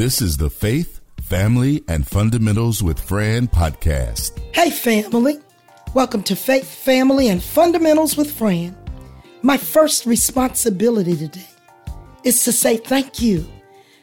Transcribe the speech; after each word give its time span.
This 0.00 0.22
is 0.22 0.38
the 0.38 0.48
Faith, 0.48 1.02
Family, 1.20 1.84
and 1.86 2.08
Fundamentals 2.08 2.82
with 2.82 2.98
Fran 2.98 3.48
podcast. 3.48 4.40
Hey, 4.54 4.70
family. 4.70 5.36
Welcome 5.92 6.22
to 6.22 6.34
Faith, 6.34 6.74
Family, 6.74 7.28
and 7.28 7.42
Fundamentals 7.42 8.16
with 8.16 8.32
Fran. 8.32 8.74
My 9.42 9.58
first 9.58 10.06
responsibility 10.06 11.14
today 11.14 11.46
is 12.24 12.42
to 12.44 12.50
say 12.50 12.78
thank 12.78 13.20
you. 13.20 13.46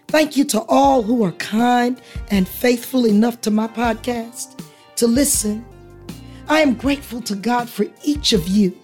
Thank 0.07 0.37
you 0.37 0.45
to 0.45 0.61
all 0.69 1.01
who 1.01 1.23
are 1.23 1.31
kind 1.31 1.99
and 2.29 2.47
faithful 2.47 3.07
enough 3.07 3.41
to 3.41 3.49
my 3.49 3.67
podcast 3.67 4.63
to 4.97 5.07
listen. 5.07 5.65
I 6.47 6.61
am 6.61 6.75
grateful 6.75 7.21
to 7.21 7.35
God 7.35 7.71
for 7.71 7.87
each 8.03 8.33
of 8.33 8.47
you 8.47 8.77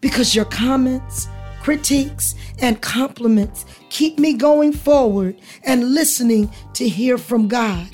because 0.00 0.34
your 0.34 0.46
comments, 0.46 1.28
critiques, 1.66 2.36
and 2.60 2.80
compliments 2.80 3.64
keep 3.90 4.20
me 4.20 4.34
going 4.34 4.72
forward 4.72 5.36
and 5.64 5.94
listening 5.94 6.48
to 6.72 6.88
hear 6.88 7.18
from 7.18 7.48
God. 7.48 7.88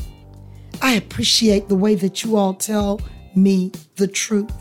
I 0.83 0.93
appreciate 0.93 1.71
the 1.71 1.75
way 1.75 1.95
that 1.95 2.23
you 2.23 2.37
all 2.37 2.53
tell 2.53 3.01
me 3.35 3.73
the 3.97 4.07
truth. 4.07 4.53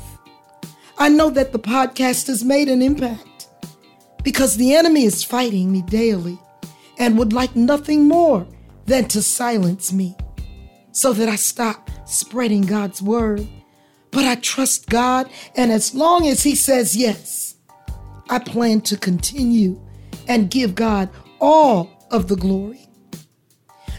I 0.98 1.09
know 1.09 1.30
that 1.30 1.52
the 1.52 1.59
podcast 1.59 2.27
has 2.27 2.45
made 2.45 2.70
an 2.70 2.82
impact 2.82 3.49
because 4.23 4.55
the 4.55 4.76
enemy 4.76 5.04
is 5.04 5.26
fighting 5.26 5.73
me 5.73 5.82
daily 5.82 6.40
and 6.98 7.18
would 7.18 7.34
like 7.34 7.54
nothing 7.54 8.07
more 8.07 8.48
than 8.85 9.09
to 9.09 9.21
silence 9.21 9.91
me 9.91 10.16
so 10.93 11.12
that 11.12 11.27
I 11.27 11.35
stop 11.35 11.91
spreading 12.07 12.62
God's 12.62 13.02
word. 13.02 13.46
But 14.12 14.23
I 14.23 14.35
trust 14.35 14.90
God, 14.90 15.30
and 15.57 15.70
as 15.70 15.93
long 15.93 16.30
as 16.30 16.43
He 16.43 16.55
says 16.55 16.96
yes, 16.96 17.51
I 18.31 18.40
plan 18.40 18.80
to 18.81 18.98
continue 18.98 19.80
and 20.27 20.49
give 20.49 20.73
God 20.73 21.09
all 21.41 22.08
of 22.09 22.30
the 22.30 22.38
glory. 22.38 22.88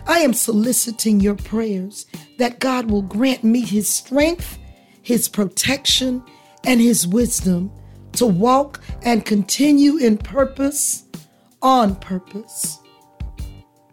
I 0.06 0.20
am 0.20 0.32
soliciting 0.32 1.20
your 1.20 1.34
prayers 1.34 2.06
that 2.38 2.58
God 2.58 2.90
will 2.90 3.02
grant 3.02 3.44
me 3.44 3.60
His 3.60 3.88
strength, 3.88 4.58
His 5.02 5.28
protection, 5.28 6.24
and 6.64 6.80
His 6.80 7.06
wisdom 7.06 7.70
to 8.12 8.26
walk 8.26 8.80
and 9.02 9.24
continue 9.24 9.98
in 9.98 10.16
purpose, 10.16 11.04
on 11.60 11.94
purpose. 11.96 12.78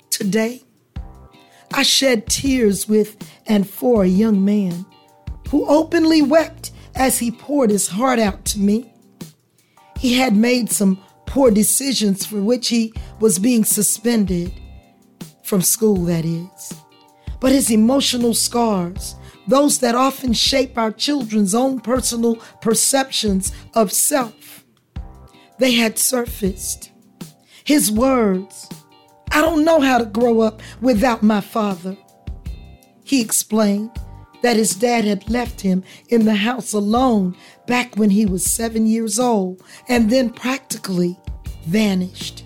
Today, 0.10 0.64
I 1.74 1.84
shed 1.84 2.28
tears 2.28 2.88
with 2.88 3.18
and 3.46 3.70
for 3.70 4.04
a 4.04 4.08
young 4.08 4.44
man 4.44 4.86
who 5.50 5.68
openly 5.68 6.22
wept 6.22 6.72
as 6.96 7.20
he 7.20 7.32
poured 7.32 7.70
his 7.70 7.88
heart 7.88 8.20
out 8.20 8.46
to 8.46 8.60
me. 8.60 8.89
He 10.00 10.14
had 10.14 10.36
made 10.36 10.72
some 10.72 11.04
poor 11.26 11.52
decisions 11.52 12.26
for 12.26 12.42
which 12.42 12.70
he 12.70 12.94
was 13.20 13.38
being 13.38 13.66
suspended 13.66 14.54
from 15.44 15.62
school, 15.62 16.06
that 16.06 16.24
is. 16.24 16.74
But 17.42 17.52
his 17.52 17.70
emotional 17.70 18.34
scars, 18.34 19.16
those 19.48 19.80
that 19.80 19.96
often 19.96 20.32
shape 20.32 20.78
our 20.78 20.92
children's 20.92 21.54
own 21.54 21.82
personal 21.82 22.38
perceptions 22.62 23.52
of 23.74 23.92
self, 23.92 24.64
they 25.58 25.74
had 25.74 26.00
surfaced. 26.00 26.92
His 27.66 27.92
words, 27.92 28.70
I 29.32 29.42
don't 29.42 29.66
know 29.66 29.82
how 29.82 29.98
to 29.98 30.06
grow 30.06 30.40
up 30.40 30.62
without 30.80 31.24
my 31.24 31.42
father. 31.42 31.98
He 33.04 33.22
explained 33.22 33.92
that 34.42 34.58
his 34.58 34.76
dad 34.76 35.06
had 35.06 35.30
left 35.30 35.62
him 35.62 35.84
in 36.10 36.26
the 36.26 36.36
house 36.36 36.74
alone 36.74 37.36
back 37.68 37.96
when 37.96 38.10
he 38.10 38.26
was 38.26 38.46
seven 38.46 38.88
years 38.88 39.20
old 39.20 39.62
and 39.88 40.10
then 40.10 40.30
practically 40.30 41.20
vanished. 41.66 42.44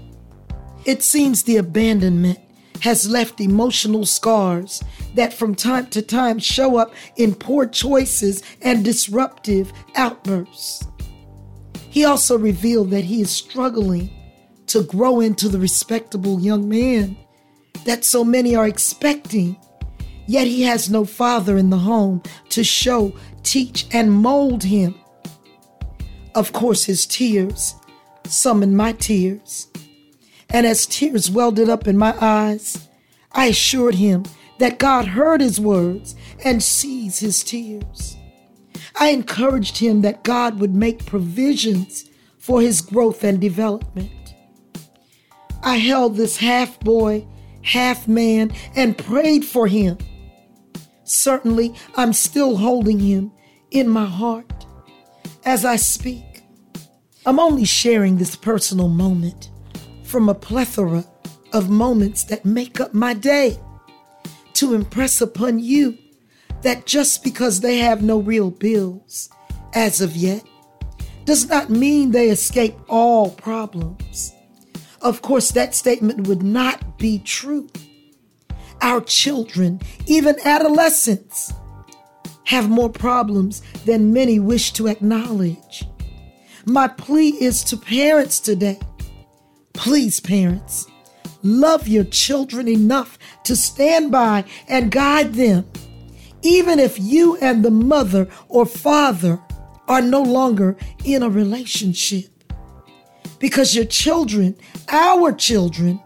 It 0.86 1.04
seems 1.04 1.44
the 1.44 1.58
abandonment 1.58 2.40
has 2.82 3.10
left 3.10 3.40
emotional 3.40 4.06
scars 4.06 4.84
that 5.16 5.34
from 5.34 5.56
time 5.56 5.88
to 5.88 6.02
time 6.02 6.40
show 6.40 6.78
up 6.78 6.94
in 7.16 7.34
poor 7.34 7.66
choices 7.66 8.44
and 8.62 8.84
disruptive 8.84 9.72
outbursts. 9.96 10.86
He 11.90 12.04
also 12.06 12.38
revealed 12.38 12.90
that 12.90 13.06
he 13.06 13.22
is 13.22 13.30
struggling 13.30 14.10
to 14.68 14.84
grow 14.84 15.20
into 15.20 15.48
the 15.48 15.60
respectable 15.60 16.40
young 16.42 16.68
man 16.68 17.16
that 17.86 18.04
so 18.04 18.24
many 18.24 18.56
are 18.56 18.68
expecting 18.68 19.56
Yet 20.26 20.48
he 20.48 20.64
has 20.64 20.90
no 20.90 21.06
father 21.06 21.58
in 21.58 21.70
the 21.70 21.78
home 21.78 22.24
to 22.50 22.64
show, 22.64 23.14
teach, 23.44 23.86
and 23.92 24.12
mold 24.12 24.64
him. 24.64 24.96
Of 26.34 26.54
course, 26.54 26.86
his 26.86 27.06
tears 27.06 27.76
summoned 28.26 28.78
my 28.78 28.94
tears. 28.94 29.68
And 30.50 30.66
as 30.66 30.86
tears 30.86 31.30
welded 31.30 31.70
up 31.70 31.88
in 31.88 31.98
my 31.98 32.16
eyes, 32.22 32.88
I 33.32 33.48
assured 33.48 33.96
him 33.96 34.24
that 34.60 34.80
God 34.80 35.08
heard 35.08 35.42
his 35.42 35.60
words 35.60 36.16
and 36.46 36.64
sees 36.64 37.20
his 37.20 37.44
tears. 37.44 38.16
I 38.96 39.10
encouraged 39.10 39.80
him 39.80 40.02
that 40.02 40.24
God 40.24 40.60
would 40.60 40.76
make 40.76 41.06
provisions 41.06 42.06
for 42.38 42.62
his 42.62 42.82
growth 42.82 43.24
and 43.24 43.42
development. 43.42 44.36
I 45.64 45.78
held 45.78 46.16
this 46.16 46.38
half 46.38 46.80
boy, 46.82 47.26
half 47.64 48.08
man, 48.08 48.52
and 48.76 48.98
prayed 48.98 49.46
for 49.46 49.68
him 49.68 49.98
Certainly, 51.14 51.76
I'm 51.96 52.12
still 52.12 52.58
holding 52.58 53.00
him 53.00 53.32
in 53.70 53.88
my 53.88 54.06
heart 54.08 54.66
as 55.46 55.64
I 55.64 55.76
speak. 55.76 56.42
I'm 57.24 57.40
only 57.40 57.66
sharing 57.66 58.18
this 58.18 58.36
personal 58.36 58.88
moment 58.88 59.52
from 60.04 60.28
a 60.28 60.34
plethora 60.34 61.06
of 61.54 61.70
moments 61.70 62.24
that 62.26 62.46
make 62.46 62.80
up 62.80 62.96
my 62.96 63.14
day 63.14 63.60
to 64.54 64.74
impress 64.74 65.22
upon 65.22 65.60
you 65.60 66.00
that 66.64 66.88
just 66.88 67.24
because 67.24 67.62
they 67.62 67.78
have 67.78 68.02
no 68.02 68.18
real 68.18 68.50
bills 68.50 69.30
as 69.76 70.02
of 70.02 70.16
yet 70.16 70.44
does 71.26 71.48
not 71.48 71.70
mean 71.70 72.10
they 72.10 72.30
escape 72.30 72.76
all 72.90 73.30
problems. 73.30 74.34
Of 75.00 75.22
course, 75.22 75.52
that 75.52 75.76
statement 75.76 76.28
would 76.28 76.42
not 76.42 76.98
be 76.98 77.20
true 77.20 77.70
our 78.84 79.00
children, 79.02 79.80
even 80.08 80.36
adolescents, 80.44 81.54
have 82.44 82.70
more 82.70 82.90
problems 82.90 83.62
than 83.86 84.14
many 84.14 84.40
wish 84.40 84.74
to 84.74 84.88
acknowledge. 84.88 85.86
My 86.66 86.90
plea 86.90 87.30
is 87.30 87.64
to 87.66 87.78
parents 87.78 88.42
today. 88.42 88.80
Please, 89.72 90.20
parents, 90.20 90.86
love 91.42 91.88
your 91.88 92.04
children 92.04 92.68
enough 92.68 93.18
to 93.46 93.56
stand 93.56 94.12
by 94.12 94.44
and 94.68 94.92
guide 94.92 95.34
them, 95.34 95.66
even 96.42 96.78
if 96.78 97.00
you 97.00 97.38
and 97.38 97.64
the 97.64 97.72
mother 97.72 98.30
or 98.50 98.66
father 98.66 99.40
are 99.88 100.02
no 100.02 100.22
longer 100.22 100.76
in 101.06 101.24
a 101.24 101.30
relationship. 101.30 102.26
Because 103.40 103.76
your 103.76 103.86
children, 103.86 104.56
our 104.90 105.32
children, 105.32 106.02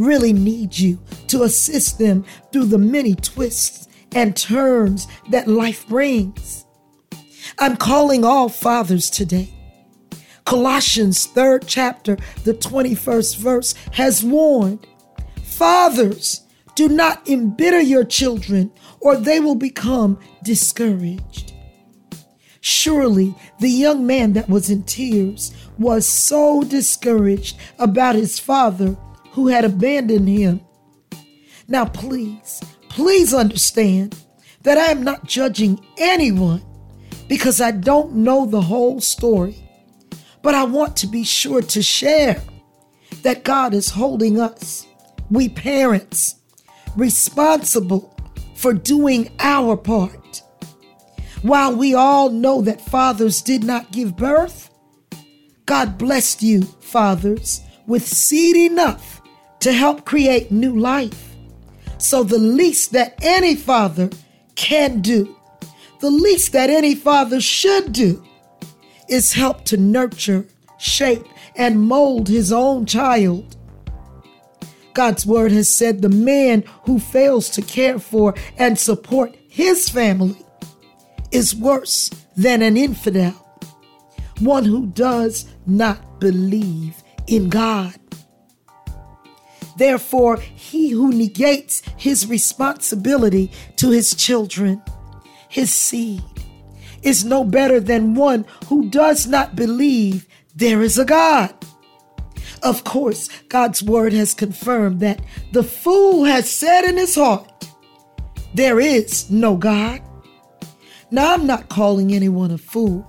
really 0.00 0.32
need 0.32 0.78
you 0.78 0.98
to 1.28 1.42
assist 1.42 1.98
them 1.98 2.24
through 2.52 2.66
the 2.66 2.78
many 2.78 3.14
twists 3.14 3.88
and 4.12 4.36
turns 4.36 5.06
that 5.30 5.46
life 5.46 5.86
brings. 5.86 6.64
I'm 7.58 7.76
calling 7.76 8.24
all 8.24 8.48
fathers 8.48 9.10
today. 9.10 9.54
Colossians 10.44 11.28
3rd 11.28 11.64
chapter, 11.66 12.16
the 12.44 12.54
21st 12.54 13.36
verse 13.36 13.74
has 13.92 14.24
warned 14.24 14.86
Fathers, 15.44 16.40
do 16.74 16.88
not 16.88 17.28
embitter 17.28 17.80
your 17.80 18.04
children, 18.04 18.72
or 19.00 19.16
they 19.16 19.40
will 19.40 19.54
become 19.54 20.18
discouraged. 20.42 21.52
Surely 22.62 23.34
the 23.58 23.68
young 23.68 24.06
man 24.06 24.32
that 24.32 24.48
was 24.48 24.70
in 24.70 24.82
tears 24.84 25.52
was 25.78 26.06
so 26.06 26.62
discouraged 26.62 27.58
about 27.78 28.14
his 28.14 28.38
father 28.38 28.96
who 29.32 29.48
had 29.48 29.64
abandoned 29.64 30.28
him. 30.28 30.60
Now, 31.68 31.84
please, 31.84 32.60
please 32.88 33.32
understand 33.32 34.16
that 34.62 34.76
I 34.76 34.86
am 34.86 35.02
not 35.02 35.26
judging 35.26 35.80
anyone 35.98 36.62
because 37.28 37.60
I 37.60 37.70
don't 37.70 38.16
know 38.16 38.44
the 38.44 38.60
whole 38.60 39.00
story. 39.00 39.56
But 40.42 40.54
I 40.54 40.64
want 40.64 40.96
to 40.98 41.06
be 41.06 41.22
sure 41.22 41.62
to 41.62 41.82
share 41.82 42.42
that 43.22 43.44
God 43.44 43.74
is 43.74 43.90
holding 43.90 44.40
us, 44.40 44.86
we 45.30 45.48
parents, 45.48 46.36
responsible 46.96 48.16
for 48.56 48.72
doing 48.72 49.30
our 49.38 49.76
part. 49.76 50.42
While 51.42 51.76
we 51.76 51.94
all 51.94 52.30
know 52.30 52.62
that 52.62 52.80
fathers 52.80 53.42
did 53.42 53.64
not 53.64 53.92
give 53.92 54.16
birth, 54.16 54.70
God 55.66 55.98
blessed 55.98 56.42
you, 56.42 56.62
fathers, 56.80 57.60
with 57.86 58.06
seed 58.06 58.56
enough 58.56 59.19
to 59.60 59.72
help 59.72 60.04
create 60.04 60.50
new 60.50 60.78
life. 60.78 61.34
So, 61.98 62.22
the 62.22 62.38
least 62.38 62.92
that 62.92 63.18
any 63.22 63.54
father 63.54 64.10
can 64.54 65.00
do, 65.00 65.36
the 66.00 66.10
least 66.10 66.52
that 66.52 66.70
any 66.70 66.94
father 66.94 67.40
should 67.40 67.92
do, 67.92 68.24
is 69.08 69.34
help 69.34 69.64
to 69.66 69.76
nurture, 69.76 70.46
shape, 70.78 71.26
and 71.56 71.82
mold 71.82 72.28
his 72.28 72.52
own 72.52 72.86
child. 72.86 73.56
God's 74.94 75.26
word 75.26 75.52
has 75.52 75.68
said 75.68 76.00
the 76.00 76.08
man 76.08 76.64
who 76.84 76.98
fails 76.98 77.50
to 77.50 77.62
care 77.62 77.98
for 77.98 78.34
and 78.56 78.78
support 78.78 79.36
his 79.48 79.88
family 79.88 80.36
is 81.30 81.54
worse 81.54 82.10
than 82.36 82.62
an 82.62 82.76
infidel, 82.76 83.32
one 84.40 84.64
who 84.64 84.86
does 84.86 85.46
not 85.66 86.18
believe 86.18 87.02
in 87.26 87.48
God. 87.48 87.99
Therefore, 89.80 90.36
he 90.36 90.90
who 90.90 91.10
negates 91.10 91.80
his 91.96 92.26
responsibility 92.26 93.50
to 93.76 93.88
his 93.88 94.14
children, 94.14 94.82
his 95.48 95.72
seed, 95.72 96.22
is 97.02 97.24
no 97.24 97.44
better 97.44 97.80
than 97.80 98.14
one 98.14 98.44
who 98.66 98.90
does 98.90 99.26
not 99.26 99.56
believe 99.56 100.26
there 100.54 100.82
is 100.82 100.98
a 100.98 101.06
God. 101.06 101.54
Of 102.62 102.84
course, 102.84 103.30
God's 103.48 103.82
word 103.82 104.12
has 104.12 104.34
confirmed 104.34 105.00
that 105.00 105.22
the 105.52 105.62
fool 105.62 106.24
has 106.24 106.50
said 106.50 106.84
in 106.84 106.98
his 106.98 107.14
heart, 107.14 107.50
There 108.52 108.80
is 108.80 109.30
no 109.30 109.56
God. 109.56 110.02
Now, 111.10 111.32
I'm 111.32 111.46
not 111.46 111.70
calling 111.70 112.12
anyone 112.12 112.50
a 112.50 112.58
fool, 112.58 113.06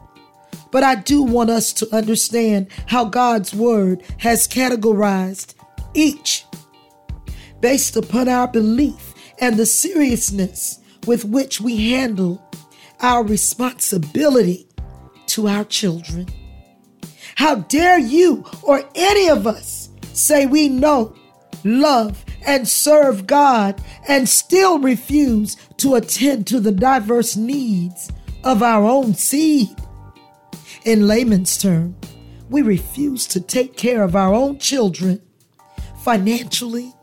but 0.72 0.84
I 0.84 0.96
do 0.96 1.22
want 1.22 1.50
us 1.50 1.74
to 1.74 1.94
understand 1.94 2.68
how 2.86 3.04
God's 3.04 3.54
word 3.54 4.04
has 4.20 4.48
categorized 4.48 5.56
each 5.94 6.46
based 7.62 7.96
upon 7.96 8.28
our 8.28 8.48
belief 8.48 9.14
and 9.40 9.58
the 9.58 9.66
seriousness 9.66 10.80
with 11.08 11.26
which 11.26 11.62
we 11.62 11.92
handle 11.92 12.44
our 13.00 13.24
responsibility 13.24 14.68
to 15.28 15.48
our 15.48 15.64
children. 15.66 16.28
How 17.36 17.56
dare 17.56 17.98
you 17.98 18.46
or 18.62 18.84
any 18.94 19.30
of 19.30 19.48
us 19.48 19.90
say 20.14 20.46
we 20.46 20.70
know, 20.70 21.16
love, 21.64 22.24
and 22.46 22.68
serve 22.68 23.28
God 23.28 23.82
and 24.08 24.28
still 24.28 24.80
refuse 24.80 25.56
to 25.78 25.96
attend 25.96 26.48
to 26.48 26.60
the 26.60 26.72
diverse 26.72 27.36
needs 27.36 28.12
of 28.44 28.62
our 28.62 28.84
own 28.84 29.14
seed? 29.14 29.70
In 30.86 31.08
layman's 31.08 31.58
term, 31.58 31.96
we 32.50 32.62
refuse 32.62 33.26
to 33.28 33.40
take 33.40 33.78
care 33.78 34.04
of 34.04 34.16
our 34.16 34.34
own 34.34 34.60
children 34.60 35.22
financially, 36.04 36.94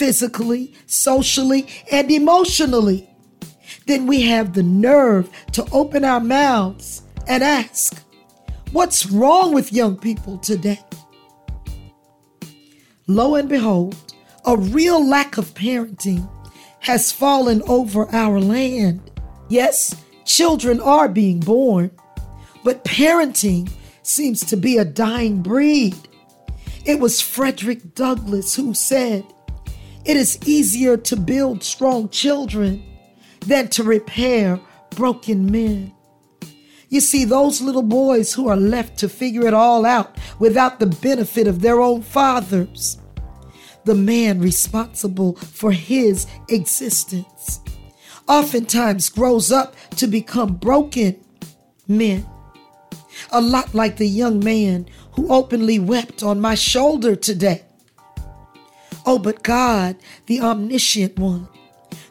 physically, 0.00 0.72
socially, 0.86 1.68
and 1.92 2.10
emotionally. 2.10 3.06
Then 3.86 4.06
we 4.06 4.22
have 4.22 4.54
the 4.54 4.62
nerve 4.62 5.28
to 5.52 5.62
open 5.72 6.06
our 6.06 6.20
mouths 6.20 7.02
and 7.28 7.44
ask, 7.44 8.02
What's 8.72 9.04
wrong 9.10 9.52
with 9.52 9.74
young 9.74 9.98
people 9.98 10.38
today? 10.38 10.80
Lo 13.06 13.34
and 13.34 13.46
behold, 13.46 13.94
a 14.46 14.56
real 14.56 15.06
lack 15.06 15.36
of 15.36 15.52
parenting 15.52 16.26
has 16.78 17.12
fallen 17.12 17.60
over 17.66 18.08
our 18.08 18.40
land. 18.40 19.10
Yes, 19.50 19.94
children 20.24 20.80
are 20.80 21.10
being 21.10 21.40
born, 21.40 21.90
but 22.64 22.84
parenting 22.84 23.70
seems 24.02 24.40
to 24.46 24.56
be 24.56 24.78
a 24.78 24.84
dying 24.86 25.42
breed. 25.42 25.98
It 26.86 27.00
was 27.00 27.20
Frederick 27.20 27.94
Douglass 27.94 28.54
who 28.54 28.72
said, 28.72 29.26
It 30.04 30.16
is 30.16 30.38
easier 30.46 30.96
to 30.96 31.16
build 31.16 31.62
strong 31.62 32.08
children 32.08 32.82
than 33.40 33.68
to 33.68 33.84
repair 33.84 34.58
broken 34.90 35.50
men. 35.50 35.92
You 36.88 37.00
see, 37.00 37.24
those 37.24 37.60
little 37.60 37.82
boys 37.82 38.32
who 38.32 38.48
are 38.48 38.56
left 38.56 38.98
to 38.98 39.08
figure 39.08 39.46
it 39.46 39.54
all 39.54 39.86
out 39.86 40.16
without 40.38 40.80
the 40.80 40.86
benefit 40.86 41.46
of 41.46 41.60
their 41.60 41.80
own 41.80 42.02
fathers, 42.02 42.98
the 43.84 43.94
man 43.94 44.40
responsible 44.40 45.36
for 45.36 45.70
his 45.70 46.26
existence, 46.48 47.60
oftentimes 48.26 49.08
grows 49.08 49.52
up 49.52 49.76
to 49.96 50.06
become 50.06 50.56
broken 50.56 51.22
men. 51.86 52.26
A 53.32 53.40
lot 53.40 53.74
like 53.74 53.96
the 53.96 54.08
young 54.08 54.42
man 54.42 54.86
who 55.12 55.32
openly 55.32 55.78
wept 55.78 56.22
on 56.22 56.40
my 56.40 56.54
shoulder 56.54 57.14
today. 57.14 57.62
Oh, 59.06 59.18
but 59.18 59.42
God, 59.42 59.96
the 60.26 60.40
omniscient 60.40 61.18
one, 61.18 61.48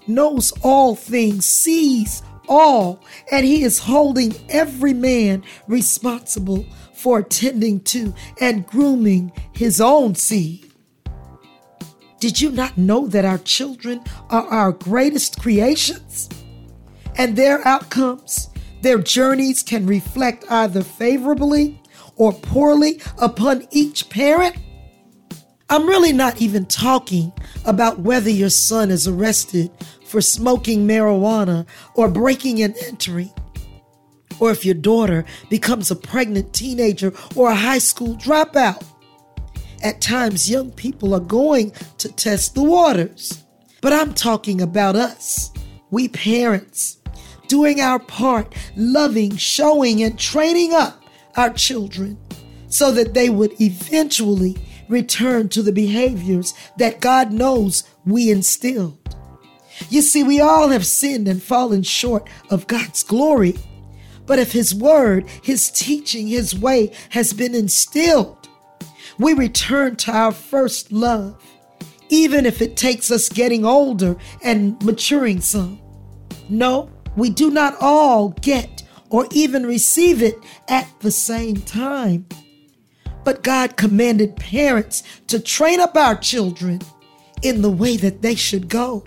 knows 0.08 0.52
all 0.64 0.96
things, 0.96 1.46
sees 1.46 2.22
all, 2.48 3.04
and 3.32 3.46
he 3.46 3.64
is 3.64 3.80
holding 3.80 4.34
every 4.50 4.94
man 4.94 5.44
responsible 5.68 6.66
for 6.94 7.20
attending 7.20 7.80
to 7.82 8.14
and 8.42 8.66
grooming 8.66 9.32
his 9.54 9.80
own 9.80 10.16
seed. 10.16 10.72
Did 12.20 12.42
you 12.42 12.52
not 12.52 12.78
know 12.78 13.08
that 13.08 13.24
our 13.24 13.38
children 13.38 14.02
are 14.30 14.46
our 14.48 14.72
greatest 14.74 15.40
creations? 15.40 16.28
And 17.16 17.36
their 17.36 17.66
outcomes, 17.66 18.50
their 18.82 18.98
journeys 18.98 19.64
can 19.64 19.86
reflect 19.86 20.44
either 20.50 20.84
favorably 20.84 21.82
or 22.18 22.34
poorly 22.34 23.02
upon 23.18 23.68
each 23.72 24.10
parent? 24.10 24.58
I'm 25.72 25.86
really 25.86 26.14
not 26.14 26.42
even 26.42 26.66
talking 26.66 27.32
about 27.64 28.00
whether 28.00 28.30
your 28.30 28.50
son 28.50 28.90
is 28.90 29.08
arrested 29.08 29.70
for 30.06 30.20
smoking 30.20 30.88
marijuana 30.88 31.68
or 31.94 32.10
breaking 32.10 32.64
and 32.64 32.76
entering, 32.88 33.32
or 34.40 34.50
if 34.50 34.66
your 34.66 34.74
daughter 34.74 35.26
becomes 35.50 35.92
a 35.92 35.96
pregnant 35.96 36.54
teenager 36.54 37.14
or 37.36 37.52
a 37.52 37.56
high 37.56 37.78
school 37.78 38.16
dropout. 38.16 38.84
At 39.84 40.02
times, 40.02 40.50
young 40.50 40.72
people 40.72 41.14
are 41.14 41.20
going 41.20 41.72
to 42.00 42.12
test 42.12 42.56
the 42.56 42.64
waters. 42.64 43.44
But 43.80 43.94
I'm 43.94 44.14
talking 44.14 44.62
about 44.62 44.96
us, 44.96 45.52
we 45.92 46.10
parents, 46.10 46.98
doing 47.48 47.80
our 47.80 48.00
part, 48.00 48.54
loving, 48.76 49.38
showing, 49.38 50.02
and 50.02 50.18
training 50.18 50.74
up 50.74 51.02
our 51.38 51.52
children 51.52 52.18
so 52.68 52.92
that 52.92 53.14
they 53.14 53.30
would 53.30 53.60
eventually 53.62 54.58
return 54.90 55.48
to 55.50 55.62
the 55.62 55.72
behaviors 55.72 56.54
that 56.78 57.00
God 57.00 57.32
knows 57.32 57.84
we 58.06 58.30
instilled. 58.30 58.98
You 59.90 60.02
see, 60.02 60.24
we 60.24 60.42
all 60.42 60.70
have 60.70 60.86
sinned 60.86 61.28
and 61.28 61.42
fallen 61.42 61.84
short 61.84 62.28
of 62.50 62.68
God's 62.68 63.04
glory. 63.04 63.58
But 64.26 64.40
if 64.40 64.52
His 64.52 64.76
word, 64.76 65.28
His 65.42 65.72
teaching, 65.72 66.28
His 66.28 66.58
way 66.58 66.92
has 67.12 67.32
been 67.32 67.56
instilled, 67.56 68.50
we 69.18 69.34
return 69.34 69.96
to 69.98 70.12
our 70.12 70.32
first 70.32 70.92
love, 70.92 71.42
even 72.10 72.46
if 72.46 72.62
it 72.62 72.76
takes 72.76 73.10
us 73.12 73.30
getting 73.30 73.66
older 73.66 74.18
and 74.44 74.82
maturing 74.84 75.40
some. 75.40 75.80
No, 76.50 76.90
we 77.16 77.30
do 77.30 77.52
not 77.52 77.76
all 77.80 78.30
get 78.42 78.84
or 79.10 79.28
even 79.32 79.66
receive 79.66 80.22
it 80.22 80.36
at 80.68 80.88
the 81.02 81.12
same 81.12 81.58
time. 81.58 82.28
But 83.24 83.44
God 83.44 83.78
commanded 83.78 84.36
parents 84.36 85.04
to 85.28 85.40
train 85.40 85.80
up 85.80 85.96
our 85.96 86.16
children 86.16 86.82
in 87.42 87.62
the 87.62 87.70
way 87.70 87.98
that 87.98 88.22
they 88.22 88.36
should 88.36 88.70
go. 88.70 89.04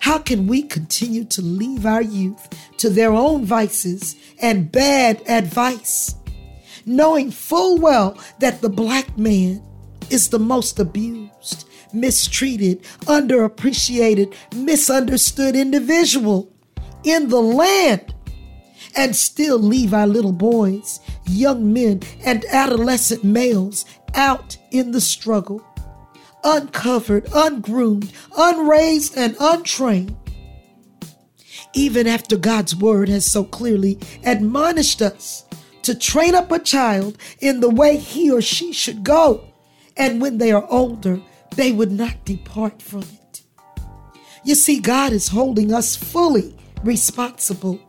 How 0.00 0.18
can 0.18 0.46
we 0.46 0.62
continue 0.62 1.24
to 1.24 1.42
leave 1.42 1.84
our 1.84 2.02
youth 2.02 2.48
to 2.78 2.88
their 2.88 3.12
own 3.12 3.44
vices 3.44 4.16
and 4.40 4.72
bad 4.72 5.22
advice, 5.28 6.14
knowing 6.86 7.30
full 7.30 7.78
well 7.78 8.18
that 8.38 8.62
the 8.62 8.70
black 8.70 9.18
man 9.18 9.62
is 10.08 10.28
the 10.28 10.38
most 10.38 10.78
abused, 10.78 11.68
mistreated, 11.92 12.82
underappreciated, 13.02 14.34
misunderstood 14.54 15.54
individual 15.54 16.50
in 17.04 17.28
the 17.28 17.40
land? 17.40 18.09
And 18.96 19.14
still 19.14 19.58
leave 19.58 19.94
our 19.94 20.06
little 20.06 20.32
boys, 20.32 21.00
young 21.26 21.72
men, 21.72 22.00
and 22.24 22.44
adolescent 22.46 23.24
males 23.24 23.84
out 24.14 24.56
in 24.70 24.90
the 24.92 25.00
struggle 25.00 25.64
uncovered, 26.44 27.26
ungroomed, 27.34 28.12
unraised, 28.36 29.16
and 29.16 29.36
untrained. 29.40 30.16
Even 31.72 32.06
after 32.06 32.36
God's 32.36 32.74
word 32.74 33.08
has 33.08 33.24
so 33.24 33.44
clearly 33.44 33.98
admonished 34.24 35.02
us 35.02 35.44
to 35.82 35.94
train 35.94 36.34
up 36.34 36.50
a 36.50 36.58
child 36.58 37.16
in 37.40 37.60
the 37.60 37.70
way 37.70 37.96
he 37.96 38.30
or 38.30 38.42
she 38.42 38.72
should 38.72 39.04
go, 39.04 39.44
and 39.96 40.20
when 40.20 40.38
they 40.38 40.52
are 40.52 40.66
older, 40.70 41.20
they 41.56 41.72
would 41.72 41.92
not 41.92 42.24
depart 42.24 42.82
from 42.82 43.02
it. 43.02 43.42
You 44.44 44.54
see, 44.54 44.80
God 44.80 45.12
is 45.12 45.28
holding 45.28 45.72
us 45.72 45.96
fully 45.96 46.56
responsible 46.82 47.80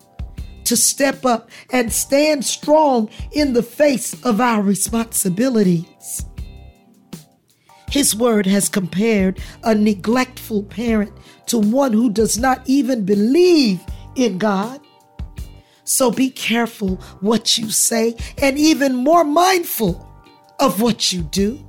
to 0.71 0.77
step 0.77 1.25
up 1.25 1.49
and 1.73 1.91
stand 1.91 2.45
strong 2.45 3.09
in 3.33 3.51
the 3.51 3.61
face 3.61 4.13
of 4.23 4.39
our 4.39 4.61
responsibilities. 4.61 6.25
His 7.89 8.15
word 8.15 8.45
has 8.45 8.69
compared 8.69 9.41
a 9.65 9.75
neglectful 9.75 10.63
parent 10.63 11.11
to 11.47 11.57
one 11.57 11.91
who 11.91 12.09
does 12.09 12.37
not 12.37 12.61
even 12.67 13.03
believe 13.03 13.81
in 14.15 14.37
God. 14.37 14.79
So 15.83 16.09
be 16.09 16.29
careful 16.29 16.95
what 17.19 17.57
you 17.57 17.69
say 17.69 18.15
and 18.41 18.57
even 18.57 18.95
more 18.95 19.25
mindful 19.25 20.09
of 20.61 20.81
what 20.81 21.11
you 21.11 21.21
do. 21.21 21.59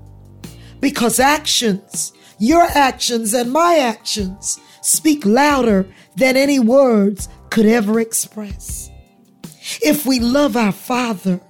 Because 0.79 1.19
actions, 1.19 2.13
your 2.39 2.63
actions 2.63 3.35
and 3.35 3.51
my 3.51 3.79
actions, 3.79 4.61
speak 4.81 5.27
louder 5.27 5.93
than 6.15 6.37
any 6.37 6.61
words 6.61 7.29
could 7.51 7.67
ever 7.67 7.99
express. 7.99 8.92
If 9.85 10.07
we 10.07 10.21
love 10.21 10.57
our 10.57 10.71
Father, 10.71 11.41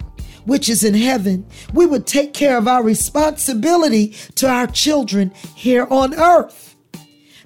which 0.47 0.71
is 0.71 0.83
in 0.83 0.95
heaven, 0.95 1.47
we 1.75 1.85
would 1.85 2.07
take 2.07 2.33
care 2.33 2.57
of 2.57 2.67
our 2.67 2.83
responsibility 2.83 4.17
to 4.37 4.49
our 4.49 4.67
children 4.67 5.33
here 5.55 5.87
on 5.91 6.15
earth. 6.15 6.75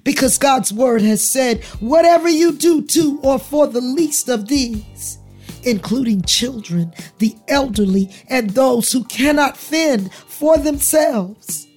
Because 0.05 0.37
God's 0.37 0.71
word 0.71 1.01
has 1.01 1.21
said, 1.21 1.65
whatever 1.81 2.29
you 2.29 2.53
do 2.53 2.81
to 2.81 3.19
or 3.21 3.37
for 3.37 3.67
the 3.67 3.81
least 3.81 4.29
of 4.29 4.47
these, 4.47 5.17
including 5.63 6.21
children, 6.21 6.93
the 7.17 7.35
elderly, 7.49 8.09
and 8.29 8.51
those 8.51 8.93
who 8.93 9.03
cannot 9.03 9.57
fend 9.57 10.13
for 10.13 10.57
themselves, 10.57 11.67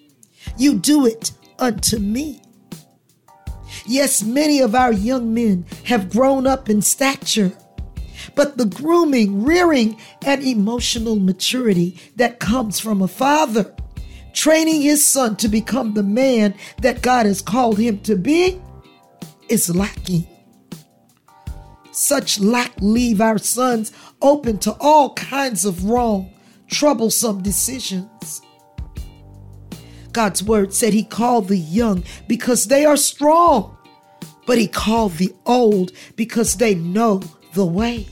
you 0.56 0.74
do 0.78 1.04
it 1.04 1.32
unto 1.58 1.98
me. 1.98 2.40
Yes, 3.86 4.22
many 4.22 4.60
of 4.60 4.76
our 4.76 4.92
young 4.92 5.34
men 5.34 5.66
have 5.86 6.10
grown 6.10 6.46
up 6.46 6.70
in 6.70 6.80
stature 6.80 7.52
but 8.34 8.56
the 8.56 8.66
grooming, 8.66 9.44
rearing, 9.44 9.98
and 10.24 10.42
emotional 10.42 11.16
maturity 11.16 11.98
that 12.16 12.40
comes 12.40 12.78
from 12.78 13.02
a 13.02 13.08
father 13.08 13.74
training 14.32 14.82
his 14.82 15.06
son 15.06 15.36
to 15.36 15.48
become 15.48 15.94
the 15.94 16.02
man 16.02 16.54
that 16.82 17.02
God 17.02 17.26
has 17.26 17.42
called 17.42 17.78
him 17.78 17.98
to 18.00 18.16
be 18.16 18.60
is 19.48 19.74
lacking. 19.74 20.26
Such 21.92 22.40
lack 22.40 22.72
leave 22.80 23.20
our 23.20 23.38
sons 23.38 23.92
open 24.22 24.58
to 24.58 24.76
all 24.80 25.14
kinds 25.14 25.64
of 25.64 25.84
wrong, 25.84 26.32
troublesome 26.68 27.42
decisions. 27.42 28.42
God's 30.12 30.42
word 30.42 30.72
said 30.72 30.92
he 30.92 31.04
called 31.04 31.48
the 31.48 31.56
young 31.58 32.04
because 32.26 32.66
they 32.66 32.84
are 32.84 32.96
strong, 32.96 33.76
but 34.46 34.58
he 34.58 34.66
called 34.66 35.12
the 35.14 35.34
old 35.46 35.92
because 36.16 36.56
they 36.56 36.74
know 36.74 37.22
the 37.54 37.66
way. 37.66 38.06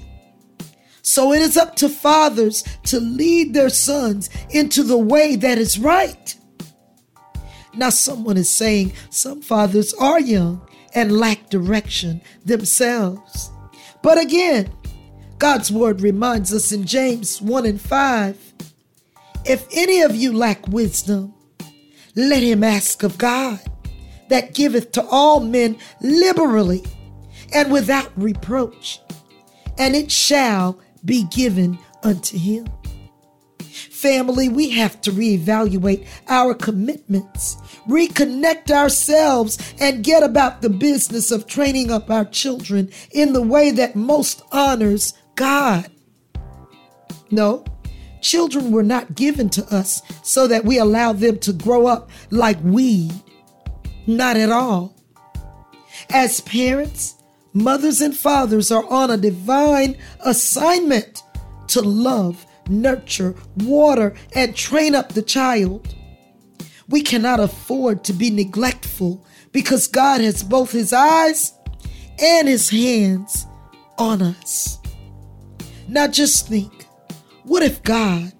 So 1.08 1.32
it 1.32 1.40
is 1.40 1.56
up 1.56 1.74
to 1.76 1.88
fathers 1.88 2.62
to 2.84 3.00
lead 3.00 3.54
their 3.54 3.70
sons 3.70 4.28
into 4.50 4.82
the 4.82 4.98
way 4.98 5.36
that 5.36 5.56
is 5.56 5.78
right. 5.78 6.36
Now, 7.74 7.88
someone 7.88 8.36
is 8.36 8.52
saying 8.52 8.92
some 9.08 9.40
fathers 9.40 9.94
are 9.94 10.20
young 10.20 10.68
and 10.94 11.18
lack 11.18 11.48
direction 11.48 12.20
themselves. 12.44 13.50
But 14.02 14.18
again, 14.18 14.70
God's 15.38 15.72
word 15.72 16.02
reminds 16.02 16.52
us 16.52 16.72
in 16.72 16.84
James 16.84 17.40
1 17.40 17.64
and 17.64 17.80
5 17.80 18.52
if 19.46 19.66
any 19.72 20.02
of 20.02 20.14
you 20.14 20.34
lack 20.34 20.68
wisdom, 20.68 21.32
let 22.16 22.42
him 22.42 22.62
ask 22.62 23.02
of 23.02 23.16
God 23.16 23.58
that 24.28 24.52
giveth 24.52 24.92
to 24.92 25.06
all 25.06 25.40
men 25.40 25.78
liberally 26.02 26.84
and 27.54 27.72
without 27.72 28.12
reproach, 28.14 29.00
and 29.78 29.96
it 29.96 30.12
shall 30.12 30.78
be 31.04 31.24
given 31.24 31.78
unto 32.02 32.38
him. 32.38 32.66
Family, 33.98 34.48
we 34.48 34.70
have 34.70 35.00
to 35.02 35.10
reevaluate 35.10 36.06
our 36.28 36.54
commitments, 36.54 37.56
reconnect 37.88 38.70
ourselves, 38.70 39.58
and 39.80 40.04
get 40.04 40.22
about 40.22 40.62
the 40.62 40.70
business 40.70 41.30
of 41.30 41.46
training 41.46 41.90
up 41.90 42.10
our 42.10 42.24
children 42.24 42.90
in 43.10 43.32
the 43.32 43.42
way 43.42 43.70
that 43.70 43.96
most 43.96 44.42
honors 44.52 45.14
God. 45.34 45.90
No, 47.30 47.64
children 48.20 48.70
were 48.72 48.82
not 48.82 49.14
given 49.14 49.48
to 49.50 49.64
us 49.74 50.02
so 50.22 50.46
that 50.46 50.64
we 50.64 50.78
allow 50.78 51.12
them 51.12 51.38
to 51.40 51.52
grow 51.52 51.86
up 51.86 52.10
like 52.30 52.62
weed. 52.62 53.12
Not 54.06 54.36
at 54.36 54.50
all. 54.50 54.96
As 56.10 56.40
parents, 56.40 57.16
Mothers 57.52 58.00
and 58.00 58.16
fathers 58.16 58.70
are 58.70 58.84
on 58.90 59.10
a 59.10 59.16
divine 59.16 59.96
assignment 60.20 61.22
to 61.68 61.80
love, 61.80 62.46
nurture, 62.68 63.34
water, 63.56 64.14
and 64.34 64.54
train 64.54 64.94
up 64.94 65.12
the 65.12 65.22
child. 65.22 65.94
We 66.88 67.02
cannot 67.02 67.40
afford 67.40 68.04
to 68.04 68.12
be 68.12 68.30
neglectful 68.30 69.26
because 69.52 69.86
God 69.86 70.20
has 70.20 70.42
both 70.42 70.72
his 70.72 70.92
eyes 70.92 71.52
and 72.18 72.48
his 72.48 72.70
hands 72.70 73.46
on 73.98 74.22
us. 74.22 74.78
Now 75.88 76.06
just 76.06 76.48
think 76.48 76.86
what 77.44 77.62
if 77.62 77.82
God, 77.82 78.32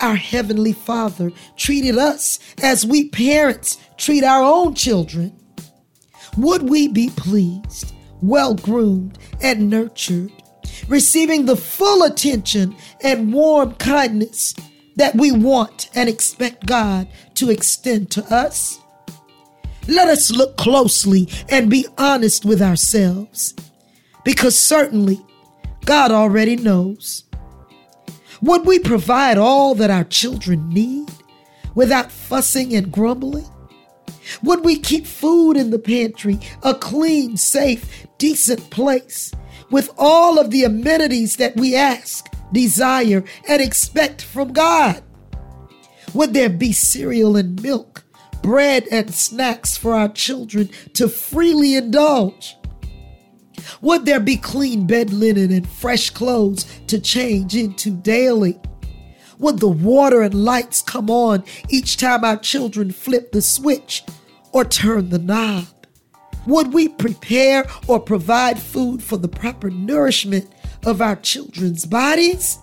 our 0.00 0.14
Heavenly 0.14 0.72
Father, 0.72 1.32
treated 1.56 1.98
us 1.98 2.38
as 2.62 2.86
we 2.86 3.08
parents 3.08 3.78
treat 3.96 4.22
our 4.22 4.42
own 4.42 4.74
children? 4.74 5.36
Would 6.36 6.68
we 6.68 6.86
be 6.86 7.10
pleased? 7.10 7.92
Well 8.22 8.54
groomed, 8.54 9.18
and 9.40 9.70
nurtured, 9.70 10.32
receiving 10.88 11.46
the 11.46 11.56
full 11.56 12.02
attention 12.02 12.76
and 13.02 13.32
warm 13.32 13.74
kindness 13.74 14.54
that 14.96 15.14
we 15.14 15.30
want 15.30 15.90
and 15.94 16.08
expect 16.08 16.66
God 16.66 17.08
to 17.34 17.50
extend 17.50 18.10
to 18.12 18.24
us? 18.34 18.78
Let 19.88 20.08
us 20.08 20.30
look 20.30 20.56
closely 20.56 21.28
and 21.48 21.70
be 21.70 21.86
honest 21.96 22.44
with 22.44 22.60
ourselves, 22.60 23.54
because 24.24 24.58
certainly 24.58 25.20
God 25.84 26.10
already 26.10 26.56
knows. 26.56 27.24
Would 28.42 28.66
we 28.66 28.78
provide 28.78 29.38
all 29.38 29.74
that 29.76 29.90
our 29.90 30.04
children 30.04 30.68
need 30.70 31.08
without 31.74 32.10
fussing 32.10 32.74
and 32.74 32.90
grumbling? 32.90 33.46
Would 34.42 34.64
we 34.64 34.78
keep 34.78 35.06
food 35.06 35.56
in 35.56 35.70
the 35.70 35.78
pantry 35.78 36.38
a 36.62 36.74
clean, 36.74 37.36
safe, 37.36 38.06
decent 38.18 38.70
place 38.70 39.32
with 39.70 39.90
all 39.98 40.38
of 40.38 40.50
the 40.50 40.64
amenities 40.64 41.36
that 41.36 41.56
we 41.56 41.74
ask, 41.74 42.26
desire, 42.52 43.24
and 43.48 43.62
expect 43.62 44.22
from 44.22 44.52
God? 44.52 45.02
Would 46.14 46.34
there 46.34 46.48
be 46.48 46.72
cereal 46.72 47.36
and 47.36 47.60
milk, 47.62 48.04
bread 48.42 48.86
and 48.90 49.12
snacks 49.12 49.76
for 49.76 49.94
our 49.94 50.08
children 50.08 50.70
to 50.94 51.08
freely 51.08 51.74
indulge? 51.74 52.56
Would 53.80 54.06
there 54.06 54.20
be 54.20 54.36
clean 54.36 54.86
bed 54.86 55.12
linen 55.12 55.50
and 55.50 55.68
fresh 55.68 56.10
clothes 56.10 56.64
to 56.86 57.00
change 57.00 57.56
into 57.56 57.90
daily? 57.90 58.58
Would 59.38 59.58
the 59.58 59.68
water 59.68 60.22
and 60.22 60.34
lights 60.34 60.80
come 60.82 61.10
on 61.10 61.44
each 61.68 61.96
time 61.96 62.24
our 62.24 62.36
children 62.36 62.90
flip 62.90 63.32
the 63.32 63.42
switch 63.42 64.04
or 64.52 64.64
turn 64.64 65.10
the 65.10 65.18
knob? 65.18 65.66
Would 66.46 66.72
we 66.72 66.88
prepare 66.88 67.66
or 67.86 68.00
provide 68.00 68.58
food 68.58 69.02
for 69.02 69.16
the 69.16 69.28
proper 69.28 69.68
nourishment 69.68 70.50
of 70.84 71.02
our 71.02 71.16
children's 71.16 71.84
bodies? 71.84 72.58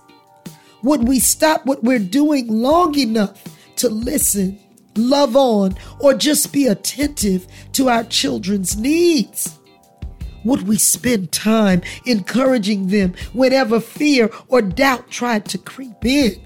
Would 0.82 1.06
we 1.06 1.18
stop 1.18 1.64
what 1.66 1.84
we're 1.84 1.98
doing 1.98 2.48
long 2.48 2.98
enough 2.98 3.42
to 3.76 3.88
listen, 3.88 4.58
love 4.96 5.36
on, 5.36 5.76
or 6.00 6.14
just 6.14 6.52
be 6.52 6.66
attentive 6.66 7.46
to 7.72 7.88
our 7.88 8.04
children's 8.04 8.76
needs? 8.76 9.58
Would 10.44 10.66
we 10.68 10.76
spend 10.76 11.32
time 11.32 11.82
encouraging 12.04 12.88
them 12.88 13.14
whenever 13.32 13.80
fear 13.80 14.30
or 14.48 14.60
doubt 14.60 15.10
tried 15.10 15.46
to 15.46 15.58
creep 15.58 16.04
in? 16.04 16.40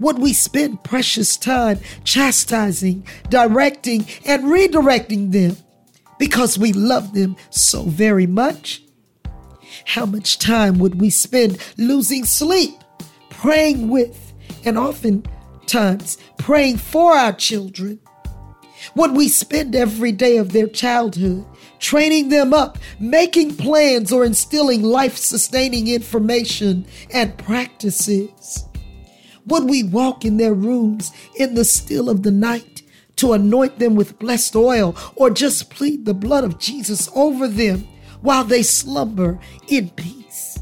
Would 0.00 0.20
we 0.20 0.32
spend 0.32 0.84
precious 0.84 1.36
time 1.36 1.80
chastising, 2.04 3.04
directing, 3.30 4.06
and 4.24 4.44
redirecting 4.44 5.32
them 5.32 5.56
because 6.18 6.56
we 6.56 6.72
love 6.72 7.14
them 7.14 7.36
so 7.50 7.82
very 7.82 8.26
much? 8.26 8.82
How 9.84 10.06
much 10.06 10.38
time 10.38 10.78
would 10.78 11.00
we 11.00 11.10
spend 11.10 11.58
losing 11.76 12.24
sleep, 12.24 12.74
praying 13.28 13.88
with, 13.88 14.32
and 14.64 14.78
oftentimes 14.78 16.18
praying 16.36 16.76
for 16.76 17.14
our 17.14 17.32
children? 17.32 17.98
Would 18.94 19.12
we 19.12 19.28
spend 19.28 19.74
every 19.74 20.12
day 20.12 20.36
of 20.36 20.52
their 20.52 20.68
childhood 20.68 21.44
training 21.80 22.28
them 22.28 22.54
up, 22.54 22.78
making 23.00 23.56
plans, 23.56 24.12
or 24.12 24.24
instilling 24.24 24.82
life 24.82 25.16
sustaining 25.16 25.88
information 25.88 26.86
and 27.12 27.36
practices? 27.36 28.64
Would 29.48 29.64
we 29.68 29.82
walk 29.82 30.24
in 30.24 30.36
their 30.36 30.54
rooms 30.54 31.10
in 31.34 31.54
the 31.54 31.64
still 31.64 32.10
of 32.10 32.22
the 32.22 32.30
night 32.30 32.82
to 33.16 33.32
anoint 33.32 33.78
them 33.78 33.94
with 33.94 34.18
blessed 34.18 34.54
oil 34.54 34.94
or 35.16 35.30
just 35.30 35.70
plead 35.70 36.04
the 36.04 36.14
blood 36.14 36.44
of 36.44 36.58
Jesus 36.58 37.08
over 37.14 37.48
them 37.48 37.88
while 38.20 38.44
they 38.44 38.62
slumber 38.62 39.40
in 39.66 39.90
peace? 39.90 40.58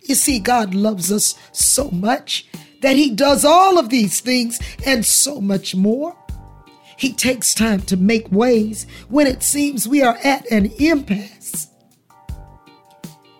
You 0.00 0.14
see, 0.14 0.38
God 0.38 0.74
loves 0.74 1.12
us 1.12 1.34
so 1.52 1.90
much 1.90 2.48
that 2.80 2.96
He 2.96 3.10
does 3.10 3.44
all 3.44 3.78
of 3.78 3.90
these 3.90 4.20
things 4.20 4.58
and 4.84 5.04
so 5.04 5.40
much 5.40 5.74
more. 5.74 6.16
He 6.96 7.12
takes 7.12 7.54
time 7.54 7.82
to 7.82 7.96
make 7.96 8.30
ways 8.32 8.86
when 9.08 9.26
it 9.26 9.42
seems 9.42 9.86
we 9.86 10.02
are 10.02 10.18
at 10.24 10.50
an 10.50 10.66
impasse. 10.78 11.68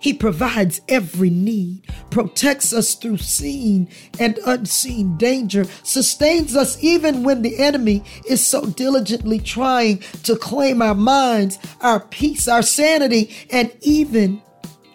He 0.03 0.13
provides 0.13 0.81
every 0.89 1.31
need, 1.31 1.87
protects 2.11 2.73
us 2.73 2.97
through 2.97 3.19
seen 3.19 3.89
and 4.19 4.37
unseen 4.45 5.17
danger, 5.17 5.65
sustains 5.85 6.57
us 6.57 6.83
even 6.83 7.23
when 7.23 7.43
the 7.43 7.57
enemy 7.59 8.03
is 8.29 8.45
so 8.45 8.67
diligently 8.67 9.39
trying 9.39 9.99
to 10.25 10.35
claim 10.35 10.83
our 10.83 10.97
minds, 10.97 11.61
our 11.81 12.01
peace, 12.01 12.49
our 12.49 12.63
sanity, 12.63 13.33
and 13.49 13.71
even 13.83 14.43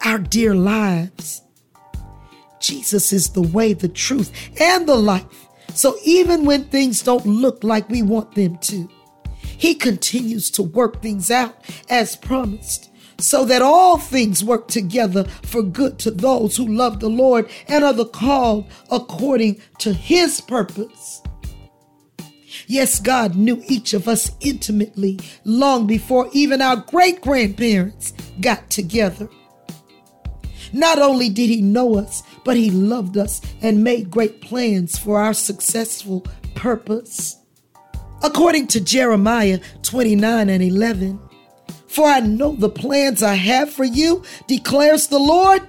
our 0.04 0.20
dear 0.20 0.54
lives. 0.54 1.42
Jesus 2.60 3.14
is 3.14 3.30
the 3.30 3.42
way, 3.42 3.72
the 3.72 3.88
truth, 3.88 4.34
and 4.60 4.90
the 4.90 4.96
life. 4.96 5.48
So 5.74 5.96
even 6.04 6.44
when 6.44 6.66
things 6.66 7.02
don't 7.02 7.26
look 7.26 7.64
like 7.64 7.88
we 7.88 8.02
want 8.02 8.36
them 8.36 8.58
to, 8.58 8.90
He 9.42 9.74
continues 9.74 10.52
to 10.52 10.64
work 10.64 11.02
things 11.02 11.32
out 11.32 11.64
as 11.90 12.18
promised 12.18 12.87
so 13.20 13.46
that 13.46 13.62
all 13.62 13.98
things 13.98 14.44
work 14.44 14.68
together 14.68 15.24
for 15.44 15.64
good 15.64 16.00
to 16.00 16.12
those 16.12 16.56
who 16.58 16.68
love 16.68 17.00
the 17.00 17.10
Lord 17.10 17.50
and 17.68 17.84
are 17.84 17.94
the 17.94 18.06
called 18.06 18.66
according 18.92 19.62
to 19.80 19.94
his 19.94 20.42
purpose. 20.42 21.22
Yes, 22.68 23.00
God 23.00 23.36
knew 23.36 23.64
each 23.68 23.94
of 23.94 24.08
us 24.08 24.32
intimately 24.42 25.20
long 25.44 25.88
before 25.88 26.30
even 26.34 26.62
our 26.62 26.78
great 26.78 27.22
grandparents 27.22 28.14
got 28.42 28.70
together. 28.70 29.30
Not 30.74 31.00
only 31.00 31.30
did 31.30 31.50
he 31.50 31.62
know 31.62 31.98
us, 31.98 32.24
but 32.44 32.58
he 32.58 32.70
loved 32.70 33.18
us 33.18 33.42
and 33.62 33.84
made 33.84 34.12
great 34.12 34.42
plans 34.42 34.98
for 34.98 35.20
our 35.20 35.34
successful 35.34 36.26
purpose. 36.56 37.38
According 38.24 38.68
to 38.68 38.82
Jeremiah 38.82 39.60
29 39.84 40.50
and 40.50 40.64
11, 40.64 41.20
for 41.88 42.06
I 42.06 42.20
know 42.20 42.56
the 42.56 42.70
plans 42.70 43.24
I 43.24 43.36
have 43.36 43.72
for 43.72 43.86
you, 43.86 44.24
declares 44.48 45.08
the 45.08 45.20
Lord 45.20 45.68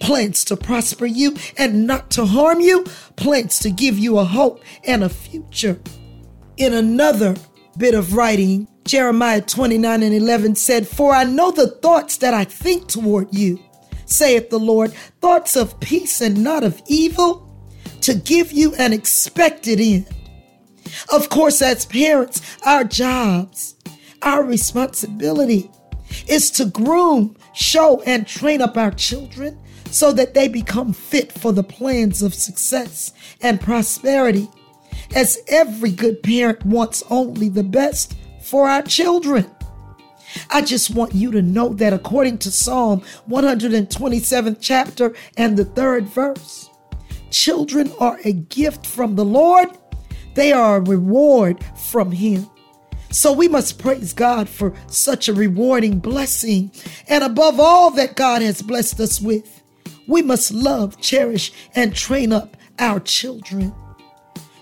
plans 0.00 0.44
to 0.44 0.56
prosper 0.56 1.06
you 1.06 1.36
and 1.56 1.86
not 1.86 2.10
to 2.12 2.26
harm 2.26 2.60
you, 2.60 2.84
plans 3.16 3.58
to 3.60 3.70
give 3.70 3.98
you 3.98 4.18
a 4.18 4.24
hope 4.24 4.62
and 4.84 5.02
a 5.02 5.08
future. 5.08 5.80
In 6.56 6.74
another 6.74 7.36
bit 7.78 7.94
of 7.94 8.14
writing, 8.14 8.68
Jeremiah 8.84 9.40
29 9.40 10.02
and 10.02 10.14
11 10.14 10.56
said, 10.56 10.86
For 10.86 11.14
I 11.14 11.24
know 11.24 11.50
the 11.50 11.68
thoughts 11.68 12.18
that 12.18 12.34
I 12.34 12.44
think 12.44 12.88
toward 12.88 13.32
you, 13.34 13.58
saith 14.04 14.50
the 14.50 14.58
Lord, 14.58 14.92
thoughts 15.20 15.56
of 15.56 15.80
peace 15.80 16.20
and 16.20 16.44
not 16.44 16.64
of 16.64 16.82
evil, 16.86 17.50
to 18.02 18.14
give 18.14 18.52
you 18.52 18.74
an 18.74 18.92
expected 18.92 19.80
end. 19.80 20.06
Of 21.10 21.30
course, 21.30 21.62
as 21.62 21.86
parents, 21.86 22.42
our 22.66 22.84
jobs 22.84 23.74
our 24.24 24.42
responsibility 24.42 25.70
is 26.28 26.50
to 26.52 26.66
groom, 26.66 27.36
show, 27.54 28.02
and 28.02 28.26
train 28.26 28.60
up 28.60 28.76
our 28.76 28.90
children 28.90 29.58
so 29.90 30.12
that 30.12 30.34
they 30.34 30.48
become 30.48 30.92
fit 30.92 31.32
for 31.32 31.52
the 31.52 31.62
plans 31.62 32.22
of 32.22 32.34
success 32.34 33.12
and 33.40 33.60
prosperity, 33.60 34.48
as 35.14 35.38
every 35.48 35.90
good 35.90 36.22
parent 36.22 36.64
wants 36.66 37.04
only 37.10 37.48
the 37.48 37.62
best 37.62 38.16
for 38.42 38.68
our 38.68 38.82
children. 38.82 39.48
I 40.50 40.62
just 40.62 40.90
want 40.90 41.14
you 41.14 41.30
to 41.30 41.42
know 41.42 41.68
that 41.74 41.92
according 41.92 42.38
to 42.38 42.50
Psalm 42.50 43.02
127th 43.28 44.58
chapter 44.60 45.14
and 45.36 45.56
the 45.56 45.64
third 45.64 46.08
verse, 46.08 46.70
children 47.30 47.92
are 48.00 48.18
a 48.24 48.32
gift 48.32 48.84
from 48.86 49.14
the 49.14 49.24
Lord. 49.24 49.68
They 50.34 50.52
are 50.52 50.76
a 50.76 50.80
reward 50.80 51.64
from 51.76 52.10
Him. 52.10 52.50
So 53.14 53.32
we 53.32 53.46
must 53.46 53.78
praise 53.78 54.12
God 54.12 54.48
for 54.48 54.74
such 54.88 55.28
a 55.28 55.34
rewarding 55.34 56.00
blessing. 56.00 56.72
And 57.08 57.22
above 57.22 57.60
all 57.60 57.92
that 57.92 58.16
God 58.16 58.42
has 58.42 58.60
blessed 58.60 58.98
us 58.98 59.20
with, 59.20 59.62
we 60.08 60.20
must 60.20 60.52
love, 60.52 61.00
cherish, 61.00 61.52
and 61.76 61.94
train 61.94 62.32
up 62.32 62.56
our 62.80 62.98
children. 62.98 63.72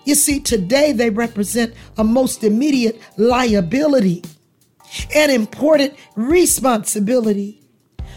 You 0.04 0.14
see, 0.14 0.38
today 0.38 0.92
they 0.92 1.08
represent 1.08 1.72
a 1.96 2.04
most 2.04 2.44
immediate 2.44 3.00
liability, 3.16 4.22
an 5.14 5.30
important 5.30 5.94
responsibility. 6.14 7.62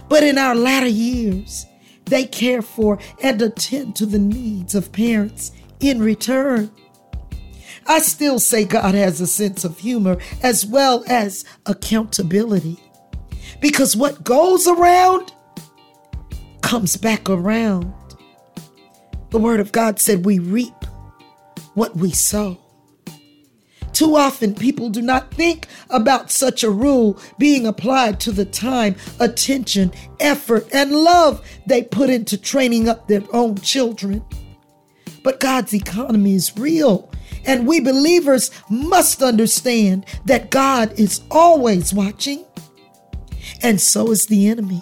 But 0.09 0.23
in 0.23 0.37
our 0.37 0.53
latter 0.53 0.85
years, 0.85 1.65
they 2.07 2.25
care 2.25 2.61
for 2.61 2.99
and 3.23 3.41
attend 3.41 3.95
to 3.95 4.05
the 4.05 4.19
needs 4.19 4.75
of 4.75 4.91
parents 4.91 5.53
in 5.79 6.01
return. 6.01 6.71
I 7.87 7.99
still 7.99 8.39
say 8.39 8.65
God 8.65 8.95
has 8.95 9.21
a 9.21 9.27
sense 9.27 9.63
of 9.63 9.79
humor 9.79 10.17
as 10.41 10.65
well 10.65 11.03
as 11.07 11.45
accountability. 11.65 12.79
Because 13.61 13.95
what 13.95 14.23
goes 14.23 14.67
around 14.67 15.31
comes 16.61 16.97
back 16.97 17.29
around. 17.29 17.93
The 19.29 19.37
Word 19.37 19.59
of 19.59 19.71
God 19.71 19.99
said 19.99 20.25
we 20.25 20.39
reap 20.39 20.73
what 21.75 21.95
we 21.95 22.11
sow. 22.11 22.57
Too 23.93 24.17
often, 24.17 24.55
people 24.55 24.89
do 24.89 25.01
not 25.01 25.33
think 25.33 25.67
about 25.89 26.29
such 26.29 26.63
a 26.63 26.69
rule 26.69 27.17
being 27.37 27.65
applied 27.65 28.19
to 28.21 28.31
the 28.31 28.43
time, 28.43 28.95
attention, 29.21 29.93
effort, 30.19 30.67
and 30.73 30.91
love 30.91 31.47
they 31.65 31.83
put 31.83 32.09
into 32.09 32.37
training 32.37 32.89
up 32.89 33.07
their 33.07 33.23
own 33.31 33.57
children. 33.59 34.21
But 35.23 35.39
God's 35.39 35.73
economy 35.73 36.33
is 36.33 36.57
real 36.57 37.09
and 37.45 37.67
we 37.67 37.79
believers 37.79 38.51
must 38.69 39.21
understand 39.21 40.05
that 40.25 40.49
God 40.49 40.99
is 40.99 41.21
always 41.29 41.93
watching, 41.93 42.45
and 43.61 43.79
so 43.79 44.11
is 44.11 44.25
the 44.27 44.47
enemy. 44.47 44.81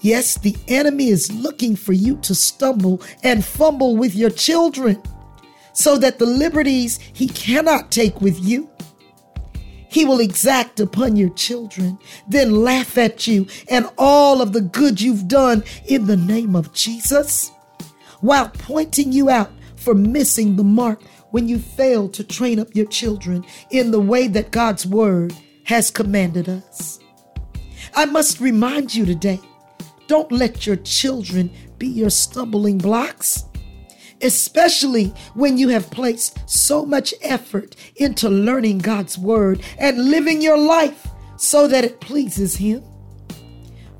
Yes, 0.00 0.36
the 0.38 0.56
enemy 0.68 1.08
is 1.08 1.32
looking 1.32 1.76
for 1.76 1.92
you 1.92 2.16
to 2.18 2.34
stumble 2.34 3.02
and 3.22 3.44
fumble 3.44 3.96
with 3.96 4.14
your 4.14 4.30
children 4.30 5.02
so 5.72 5.96
that 5.96 6.18
the 6.18 6.26
liberties 6.26 6.98
he 7.12 7.28
cannot 7.28 7.90
take 7.90 8.20
with 8.20 8.38
you, 8.40 8.68
he 9.90 10.04
will 10.04 10.20
exact 10.20 10.80
upon 10.80 11.16
your 11.16 11.30
children, 11.30 11.98
then 12.28 12.62
laugh 12.62 12.98
at 12.98 13.26
you 13.26 13.46
and 13.68 13.88
all 13.96 14.42
of 14.42 14.52
the 14.52 14.60
good 14.60 15.00
you've 15.00 15.28
done 15.28 15.64
in 15.86 16.06
the 16.06 16.16
name 16.16 16.54
of 16.54 16.72
Jesus, 16.72 17.50
while 18.20 18.48
pointing 18.48 19.12
you 19.12 19.30
out 19.30 19.50
for 19.76 19.94
missing 19.94 20.56
the 20.56 20.64
mark 20.64 21.00
when 21.30 21.48
you 21.48 21.58
fail 21.58 22.08
to 22.08 22.24
train 22.24 22.58
up 22.58 22.74
your 22.74 22.86
children 22.86 23.44
in 23.70 23.90
the 23.90 24.00
way 24.00 24.26
that 24.28 24.50
God's 24.50 24.86
word 24.86 25.34
has 25.64 25.90
commanded 25.90 26.48
us. 26.48 26.98
I 27.94 28.06
must 28.06 28.40
remind 28.40 28.94
you 28.94 29.04
today 29.04 29.40
don't 30.06 30.32
let 30.32 30.66
your 30.66 30.76
children 30.76 31.50
be 31.76 31.86
your 31.86 32.10
stumbling 32.10 32.78
blocks, 32.78 33.44
especially 34.22 35.12
when 35.34 35.58
you 35.58 35.68
have 35.68 35.90
placed 35.90 36.38
so 36.48 36.86
much 36.86 37.12
effort 37.22 37.76
into 37.96 38.28
learning 38.28 38.78
God's 38.78 39.18
word 39.18 39.62
and 39.78 40.10
living 40.10 40.40
your 40.40 40.58
life 40.58 41.06
so 41.36 41.68
that 41.68 41.84
it 41.84 42.00
pleases 42.00 42.56
Him. 42.56 42.82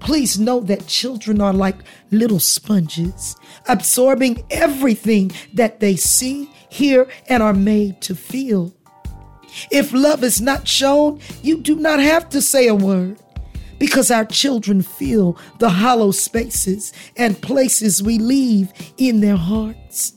Please 0.00 0.38
know 0.38 0.60
that 0.60 0.86
children 0.86 1.40
are 1.40 1.52
like 1.52 1.76
little 2.10 2.40
sponges, 2.40 3.36
absorbing 3.66 4.44
everything 4.50 5.30
that 5.52 5.80
they 5.80 5.96
see 5.96 6.50
hear, 6.68 7.06
and 7.28 7.42
are 7.42 7.54
made 7.54 8.00
to 8.02 8.14
feel. 8.14 8.74
If 9.70 9.92
love 9.92 10.22
is 10.22 10.40
not 10.40 10.68
shown, 10.68 11.20
you 11.42 11.58
do 11.58 11.74
not 11.76 12.00
have 12.00 12.28
to 12.30 12.42
say 12.42 12.68
a 12.68 12.74
word 12.74 13.18
because 13.78 14.10
our 14.10 14.24
children 14.24 14.82
feel 14.82 15.38
the 15.58 15.70
hollow 15.70 16.10
spaces 16.10 16.92
and 17.16 17.40
places 17.40 18.02
we 18.02 18.18
leave 18.18 18.72
in 18.96 19.20
their 19.20 19.36
hearts. 19.36 20.14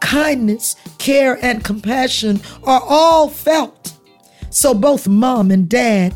Kindness, 0.00 0.76
care, 0.98 1.38
and 1.42 1.64
compassion 1.64 2.40
are 2.62 2.82
all 2.82 3.28
felt. 3.28 3.94
So, 4.50 4.74
both 4.74 5.08
mom 5.08 5.50
and 5.50 5.68
dad, 5.68 6.14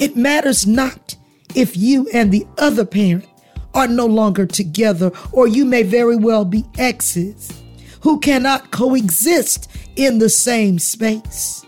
it 0.00 0.16
matters 0.16 0.66
not 0.66 1.16
if 1.54 1.76
you 1.76 2.08
and 2.12 2.30
the 2.30 2.46
other 2.56 2.84
parent 2.84 3.26
are 3.74 3.88
no 3.88 4.06
longer 4.06 4.46
together, 4.46 5.12
or 5.32 5.46
you 5.46 5.64
may 5.64 5.82
very 5.82 6.16
well 6.16 6.44
be 6.44 6.64
exes 6.78 7.52
who 8.02 8.18
cannot 8.20 8.70
coexist 8.70 9.70
in 9.96 10.18
the 10.18 10.28
same 10.28 10.78
space. 10.78 11.64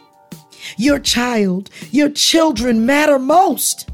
Your 0.76 0.98
child, 0.98 1.70
your 1.90 2.10
children 2.10 2.86
matter 2.86 3.18
most, 3.18 3.88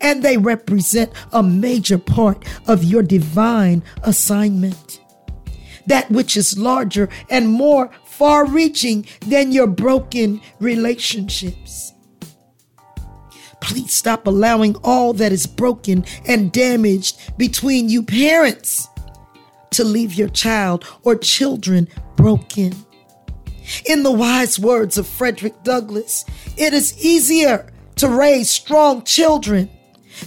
and 0.00 0.22
they 0.22 0.36
represent 0.36 1.12
a 1.32 1.42
major 1.42 1.98
part 1.98 2.44
of 2.66 2.84
your 2.84 3.02
divine 3.02 3.82
assignment. 4.02 5.00
That 5.86 6.10
which 6.10 6.36
is 6.36 6.58
larger 6.58 7.08
and 7.28 7.48
more 7.48 7.90
far 8.04 8.46
reaching 8.46 9.06
than 9.26 9.52
your 9.52 9.66
broken 9.66 10.40
relationships. 10.58 11.92
Please 13.60 13.92
stop 13.92 14.26
allowing 14.26 14.74
all 14.82 15.12
that 15.14 15.32
is 15.32 15.46
broken 15.46 16.04
and 16.26 16.50
damaged 16.50 17.18
between 17.36 17.88
you 17.88 18.02
parents 18.02 18.88
to 19.72 19.84
leave 19.84 20.14
your 20.14 20.28
child 20.28 20.84
or 21.02 21.16
children 21.16 21.88
broken. 22.16 22.74
In 23.86 24.02
the 24.02 24.12
wise 24.12 24.58
words 24.58 24.98
of 24.98 25.06
Frederick 25.06 25.62
Douglass, 25.62 26.24
it 26.56 26.72
is 26.72 27.02
easier 27.04 27.72
to 27.96 28.08
raise 28.08 28.50
strong 28.50 29.02
children 29.04 29.70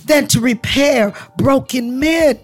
than 0.06 0.27
to 0.27 0.39
repair 0.39 1.13
broken 1.38 1.99
men. 1.99 2.39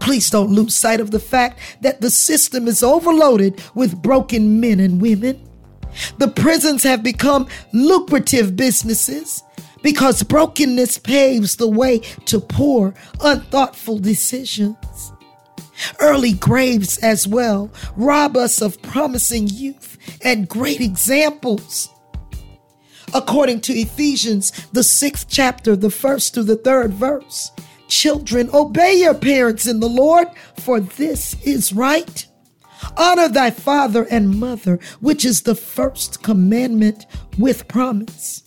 Please 0.00 0.30
don't 0.30 0.50
lose 0.50 0.74
sight 0.74 1.00
of 1.00 1.10
the 1.10 1.18
fact 1.18 1.58
that 1.80 2.00
the 2.00 2.10
system 2.10 2.68
is 2.68 2.82
overloaded 2.82 3.60
with 3.74 4.02
broken 4.02 4.60
men 4.60 4.78
and 4.78 5.00
women. 5.00 5.42
The 6.18 6.28
prisons 6.28 6.82
have 6.82 7.02
become 7.02 7.48
lucrative 7.72 8.54
businesses 8.54 9.42
because 9.82 10.22
brokenness 10.22 10.98
paves 10.98 11.56
the 11.56 11.68
way 11.68 12.00
to 12.26 12.40
poor, 12.40 12.94
unthoughtful 13.20 13.98
decisions. 13.98 14.76
Early 16.00 16.32
graves 16.32 16.98
as 16.98 17.26
well 17.26 17.70
rob 17.96 18.36
us 18.36 18.60
of 18.60 18.80
promising 18.82 19.48
youth 19.48 19.98
and 20.22 20.48
great 20.48 20.80
examples. 20.80 21.88
According 23.14 23.60
to 23.62 23.72
Ephesians, 23.72 24.50
the 24.72 24.82
sixth 24.82 25.26
chapter, 25.28 25.76
the 25.76 25.90
first 25.90 26.34
to 26.34 26.42
the 26.42 26.56
third 26.56 26.92
verse, 26.92 27.50
children, 27.88 28.50
obey 28.52 28.96
your 28.96 29.14
parents 29.14 29.66
in 29.66 29.80
the 29.80 29.88
Lord, 29.88 30.28
for 30.58 30.80
this 30.80 31.36
is 31.44 31.72
right. 31.72 32.26
Honor 32.96 33.28
thy 33.28 33.50
father 33.50 34.06
and 34.10 34.38
mother, 34.38 34.78
which 35.00 35.24
is 35.24 35.42
the 35.42 35.54
first 35.54 36.22
commandment 36.22 37.06
with 37.38 37.68
promise, 37.68 38.42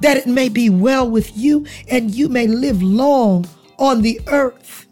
that 0.00 0.16
it 0.16 0.26
may 0.26 0.48
be 0.48 0.70
well 0.70 1.08
with 1.08 1.36
you 1.36 1.66
and 1.88 2.14
you 2.14 2.28
may 2.28 2.46
live 2.46 2.82
long 2.82 3.46
on 3.78 4.02
the 4.02 4.20
earth. 4.28 4.86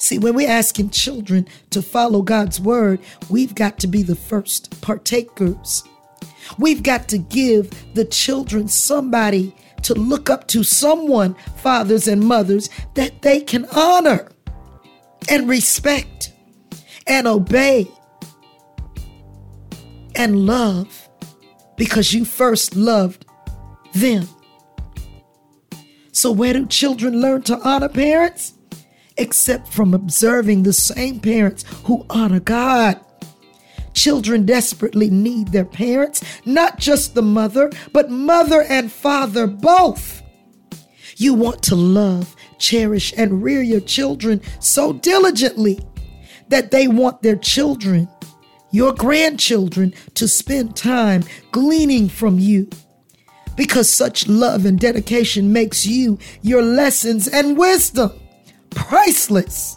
See, 0.00 0.18
when 0.18 0.34
we're 0.34 0.48
asking 0.48 0.90
children 0.90 1.46
to 1.68 1.82
follow 1.82 2.22
God's 2.22 2.58
word, 2.58 3.00
we've 3.28 3.54
got 3.54 3.78
to 3.80 3.86
be 3.86 4.02
the 4.02 4.16
first 4.16 4.80
partakers. 4.80 5.84
We've 6.58 6.82
got 6.82 7.06
to 7.10 7.18
give 7.18 7.70
the 7.92 8.06
children 8.06 8.66
somebody 8.66 9.54
to 9.82 9.92
look 9.92 10.30
up 10.30 10.48
to, 10.48 10.64
someone, 10.64 11.34
fathers 11.56 12.08
and 12.08 12.22
mothers, 12.22 12.70
that 12.94 13.20
they 13.20 13.40
can 13.40 13.66
honor 13.66 14.32
and 15.28 15.46
respect 15.46 16.32
and 17.06 17.26
obey 17.26 17.86
and 20.16 20.46
love 20.46 21.10
because 21.76 22.14
you 22.14 22.24
first 22.24 22.74
loved 22.74 23.26
them. 23.92 24.26
So, 26.12 26.32
where 26.32 26.54
do 26.54 26.64
children 26.66 27.20
learn 27.20 27.42
to 27.42 27.58
honor 27.58 27.90
parents? 27.90 28.54
Except 29.20 29.68
from 29.68 29.92
observing 29.92 30.62
the 30.62 30.72
same 30.72 31.20
parents 31.20 31.66
who 31.84 32.06
honor 32.08 32.40
God. 32.40 32.98
Children 33.92 34.46
desperately 34.46 35.10
need 35.10 35.48
their 35.48 35.66
parents, 35.66 36.24
not 36.46 36.78
just 36.78 37.14
the 37.14 37.20
mother, 37.20 37.70
but 37.92 38.10
mother 38.10 38.62
and 38.62 38.90
father 38.90 39.46
both. 39.46 40.22
You 41.16 41.34
want 41.34 41.62
to 41.64 41.74
love, 41.74 42.34
cherish, 42.58 43.12
and 43.14 43.42
rear 43.42 43.60
your 43.60 43.80
children 43.80 44.40
so 44.58 44.94
diligently 44.94 45.80
that 46.48 46.70
they 46.70 46.88
want 46.88 47.20
their 47.20 47.36
children, 47.36 48.08
your 48.70 48.94
grandchildren, 48.94 49.92
to 50.14 50.28
spend 50.28 50.76
time 50.76 51.24
gleaning 51.52 52.08
from 52.08 52.38
you. 52.38 52.70
Because 53.54 53.90
such 53.90 54.26
love 54.28 54.64
and 54.64 54.80
dedication 54.80 55.52
makes 55.52 55.84
you, 55.84 56.18
your 56.40 56.62
lessons, 56.62 57.28
and 57.28 57.58
wisdom 57.58 58.12
priceless. 58.70 59.76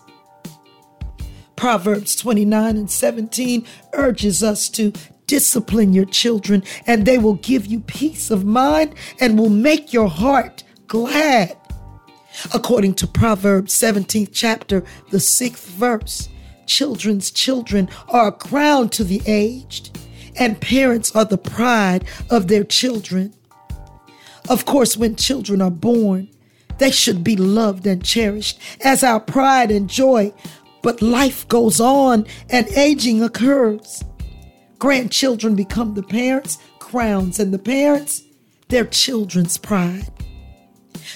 Proverbs 1.56 2.15
29 2.15 2.77
and 2.77 2.89
17 2.89 3.65
urges 3.93 4.43
us 4.43 4.69
to 4.69 4.91
discipline 5.27 5.93
your 5.93 6.06
children, 6.06 6.63
and 6.86 7.06
they 7.06 7.17
will 7.17 7.36
give 7.36 7.65
you 7.65 7.79
peace 7.79 8.29
of 8.29 8.45
mind 8.45 8.93
and 9.19 9.38
will 9.39 9.49
make 9.49 9.93
your 9.93 10.10
heart 10.10 10.63
glad. 10.88 11.58
According 12.53 12.95
to 12.95 13.08
Proverbs 13.08 13.73
17th 13.73 14.29
chapter, 14.34 14.84
the 15.12 15.19
sixth 15.19 15.69
verse, 15.69 16.29
children's 16.65 17.32
children 17.32 17.89
are 18.10 18.27
a 18.27 18.32
crown 18.32 18.89
to 18.89 19.03
the 19.03 19.21
aged, 19.25 19.97
and 20.36 20.60
parents 20.60 21.15
are 21.15 21.25
the 21.25 21.38
pride 21.38 22.06
of 22.29 22.47
their 22.47 22.63
children. 22.63 23.34
Of 24.49 24.65
course, 24.65 24.97
when 24.97 25.15
children 25.15 25.62
are 25.62 25.71
born, 25.71 26.29
they 26.77 26.91
should 26.91 27.23
be 27.23 27.36
loved 27.36 27.86
and 27.88 28.03
cherished 28.03 28.59
as 28.81 29.03
our 29.03 29.19
pride 29.19 29.71
and 29.71 29.89
joy. 29.89 30.33
But 30.81 31.01
life 31.01 31.47
goes 31.47 31.79
on 31.79 32.25
and 32.49 32.67
aging 32.69 33.23
occurs. 33.23 34.03
Grandchildren 34.79 35.55
become 35.55 35.93
the 35.93 36.03
parents' 36.03 36.57
crowns, 36.79 37.39
and 37.39 37.53
the 37.53 37.57
parents, 37.57 38.21
their 38.67 38.86
children's 38.86 39.57
pride. 39.57 40.09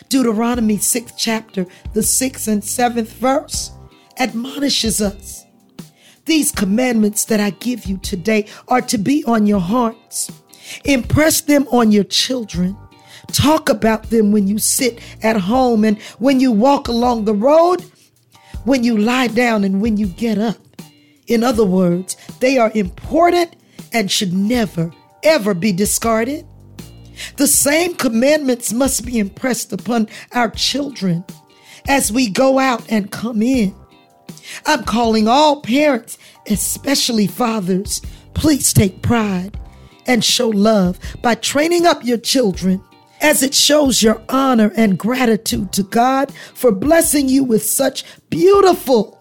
Deuteronomy 0.09 0.77
6th 0.77 1.13
chapter, 1.17 1.65
the 1.93 2.01
6th 2.01 2.47
and 2.47 2.63
7th 2.63 3.09
verse 3.09 3.71
admonishes 4.17 5.01
us. 5.01 5.45
These 6.25 6.51
commandments 6.51 7.25
that 7.25 7.39
I 7.39 7.51
give 7.51 7.85
you 7.85 7.97
today 7.97 8.47
are 8.67 8.81
to 8.81 8.97
be 8.97 9.23
on 9.25 9.45
your 9.45 9.59
hearts. 9.59 10.31
Impress 10.83 11.41
them 11.41 11.67
on 11.71 11.91
your 11.91 12.03
children. 12.03 12.77
Talk 13.31 13.69
about 13.69 14.09
them 14.09 14.31
when 14.31 14.47
you 14.47 14.57
sit 14.57 14.99
at 15.21 15.37
home 15.37 15.83
and 15.83 16.01
when 16.19 16.39
you 16.39 16.51
walk 16.51 16.87
along 16.87 17.25
the 17.25 17.33
road, 17.33 17.83
when 18.63 18.83
you 18.83 18.97
lie 18.97 19.27
down 19.27 19.63
and 19.63 19.81
when 19.81 19.97
you 19.97 20.07
get 20.07 20.37
up. 20.37 20.57
In 21.27 21.43
other 21.43 21.65
words, 21.65 22.15
they 22.39 22.57
are 22.57 22.71
important 22.73 23.55
and 23.93 24.09
should 24.09 24.33
never, 24.33 24.91
ever 25.23 25.53
be 25.53 25.71
discarded. 25.71 26.45
The 27.37 27.47
same 27.47 27.95
commandments 27.95 28.71
must 28.71 29.05
be 29.05 29.19
impressed 29.19 29.73
upon 29.73 30.07
our 30.31 30.49
children 30.49 31.25
as 31.87 32.11
we 32.11 32.29
go 32.29 32.59
out 32.59 32.83
and 32.89 33.11
come 33.11 33.41
in. 33.41 33.75
I'm 34.65 34.83
calling 34.83 35.27
all 35.27 35.61
parents, 35.61 36.17
especially 36.47 37.27
fathers, 37.27 38.01
please 38.33 38.71
take 38.71 39.01
pride 39.01 39.59
and 40.05 40.23
show 40.23 40.49
love 40.49 40.99
by 41.21 41.35
training 41.35 41.85
up 41.85 42.03
your 42.03 42.17
children 42.17 42.81
as 43.21 43.43
it 43.43 43.53
shows 43.53 44.01
your 44.01 44.21
honor 44.30 44.71
and 44.75 44.97
gratitude 44.97 45.71
to 45.73 45.84
God 45.84 46.32
for 46.53 46.71
blessing 46.71 47.30
you 47.30 47.43
with 47.43 47.63
such 47.63 48.03
beautiful, 48.30 49.19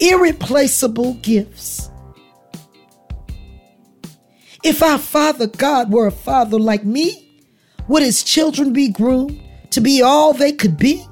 irreplaceable 0.00 1.14
gifts. 1.14 1.90
If 4.62 4.82
our 4.82 4.98
Father 4.98 5.48
God 5.48 5.92
were 5.92 6.06
a 6.06 6.12
father 6.12 6.58
like 6.58 6.84
me, 6.84 7.42
would 7.88 8.02
his 8.02 8.22
children 8.22 8.72
be 8.72 8.88
groomed 8.88 9.40
to 9.70 9.80
be 9.80 10.02
all 10.02 10.32
they 10.32 10.52
could 10.52 10.76
be? 10.76 11.04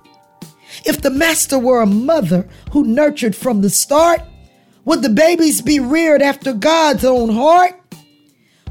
If 0.84 1.02
the 1.02 1.10
master 1.10 1.58
were 1.58 1.82
a 1.82 1.86
mother 1.86 2.48
who 2.70 2.84
nurtured 2.84 3.34
from 3.34 3.60
the 3.60 3.70
start, 3.70 4.20
would 4.84 5.02
the 5.02 5.08
babies 5.08 5.60
be 5.60 5.80
reared 5.80 6.22
after 6.22 6.52
God's 6.52 7.04
own 7.04 7.30
heart? 7.30 7.74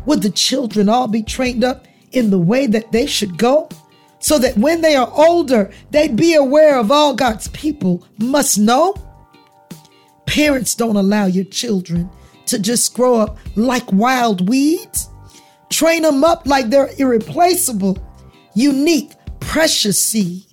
Would 0.06 0.24
the 0.24 0.30
children 0.30 0.88
all 0.88 1.08
be 1.08 1.24
trained 1.24 1.64
up 1.64 1.86
in 2.12 2.30
the 2.30 2.40
way 2.40 2.68
that 2.68 2.92
they 2.92 3.06
should 3.06 3.38
go? 3.38 3.70
So 4.20 4.38
that 4.40 4.58
when 4.58 4.82
they 4.82 4.96
are 4.96 5.12
older, 5.14 5.72
they'd 5.92 6.16
be 6.16 6.34
aware 6.34 6.78
of 6.78 6.92
all 6.92 7.14
God's 7.14 7.48
people 7.50 8.06
must 8.18 8.58
know? 8.58 8.96
Parents 10.26 10.76
don't 10.76 10.98
allow 10.98 11.26
your 11.26 11.46
children 11.46 12.10
to 12.48 12.60
just 12.60 12.94
grow 12.94 13.16
up 13.16 13.38
like 13.56 13.92
wild 13.92 14.48
weeds. 14.50 15.10
Train 15.70 16.02
them 16.02 16.24
up 16.24 16.46
like 16.46 16.70
they're 16.70 16.92
irreplaceable, 16.98 17.98
unique, 18.56 19.14
precious 19.40 20.02
seed. 20.02 20.46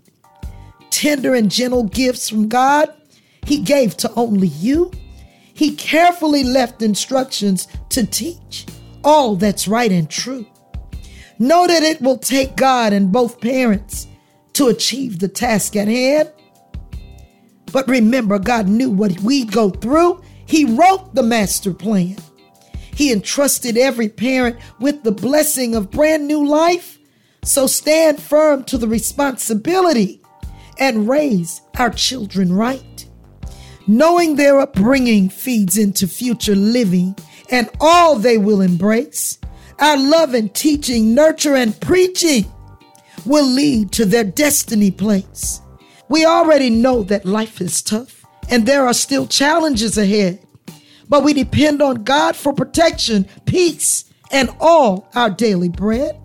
Tender 0.90 1.34
and 1.34 1.50
gentle 1.50 1.84
gifts 1.84 2.28
from 2.28 2.48
God, 2.48 2.88
He 3.44 3.58
gave 3.58 3.96
to 3.98 4.12
only 4.14 4.48
you. 4.48 4.92
He 5.54 5.74
carefully 5.74 6.44
left 6.44 6.82
instructions 6.82 7.66
to 7.90 8.06
teach 8.06 8.66
all 9.02 9.36
that's 9.36 9.68
right 9.68 9.90
and 9.92 10.10
true. 10.10 10.46
Know 11.38 11.66
that 11.66 11.82
it 11.82 12.00
will 12.00 12.18
take 12.18 12.56
God 12.56 12.92
and 12.92 13.12
both 13.12 13.40
parents 13.40 14.06
to 14.54 14.68
achieve 14.68 15.18
the 15.18 15.28
task 15.28 15.76
at 15.76 15.88
hand. 15.88 16.32
But 17.72 17.88
remember, 17.88 18.38
God 18.38 18.68
knew 18.68 18.90
what 18.90 19.20
we'd 19.20 19.52
go 19.52 19.70
through. 19.70 20.22
He 20.46 20.64
wrote 20.64 21.14
the 21.14 21.22
master 21.22 21.74
plan. 21.74 22.16
He 22.94 23.12
entrusted 23.12 23.76
every 23.76 24.08
parent 24.08 24.56
with 24.80 25.02
the 25.02 25.12
blessing 25.12 25.74
of 25.74 25.90
brand 25.90 26.26
new 26.26 26.46
life. 26.46 26.98
So 27.44 27.66
stand 27.66 28.20
firm 28.20 28.64
to 28.64 28.78
the 28.78 28.88
responsibility 28.88 30.22
and 30.78 31.08
raise 31.08 31.60
our 31.78 31.90
children 31.90 32.52
right. 32.52 33.06
Knowing 33.86 34.36
their 34.36 34.58
upbringing 34.58 35.28
feeds 35.28 35.76
into 35.76 36.08
future 36.08 36.56
living 36.56 37.14
and 37.50 37.68
all 37.80 38.16
they 38.16 38.38
will 38.38 38.62
embrace. 38.62 39.38
Our 39.78 39.98
love 39.98 40.32
and 40.32 40.54
teaching, 40.54 41.14
nurture 41.14 41.54
and 41.54 41.78
preaching 41.80 42.50
will 43.26 43.46
lead 43.46 43.92
to 43.92 44.06
their 44.06 44.24
destiny 44.24 44.90
place. 44.90 45.60
We 46.08 46.24
already 46.24 46.70
know 46.70 47.02
that 47.04 47.26
life 47.26 47.60
is 47.60 47.82
tough 47.82 48.24
and 48.48 48.64
there 48.64 48.86
are 48.86 48.94
still 48.94 49.26
challenges 49.26 49.98
ahead, 49.98 50.40
but 51.08 51.24
we 51.24 51.34
depend 51.34 51.82
on 51.82 52.04
God 52.04 52.36
for 52.36 52.52
protection, 52.52 53.28
peace, 53.44 54.04
and 54.30 54.48
all 54.60 55.08
our 55.14 55.28
daily 55.28 55.68
bread. 55.68 56.18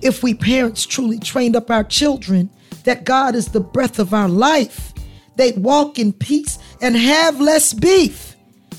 If 0.00 0.22
we 0.22 0.32
parents 0.32 0.86
truly 0.86 1.18
trained 1.18 1.56
up 1.56 1.70
our 1.70 1.84
children 1.84 2.48
that 2.84 3.04
God 3.04 3.34
is 3.34 3.48
the 3.48 3.60
breath 3.60 3.98
of 3.98 4.14
our 4.14 4.28
life, 4.28 4.94
they'd 5.36 5.58
walk 5.58 5.98
in 5.98 6.14
peace 6.14 6.58
and 6.80 6.96
have 6.96 7.40
less 7.40 7.74
beef, 7.74 8.36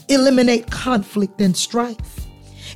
eliminate 0.10 0.72
conflict 0.72 1.40
and 1.40 1.56
strife. 1.56 2.20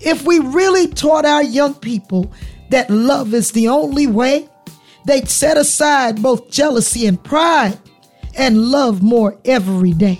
If 0.05 0.23
we 0.23 0.37
really 0.37 0.87
taught 0.87 1.25
our 1.25 1.43
young 1.43 1.73
people 1.73 2.31
that 2.69 2.91
love 2.91 3.33
is 3.33 3.51
the 3.51 3.67
only 3.67 4.05
way, 4.05 4.47
they'd 5.05 5.27
set 5.27 5.57
aside 5.57 6.21
both 6.21 6.51
jealousy 6.51 7.07
and 7.07 7.21
pride 7.21 7.79
and 8.37 8.67
love 8.69 9.01
more 9.01 9.39
every 9.45 9.93
day. 9.93 10.19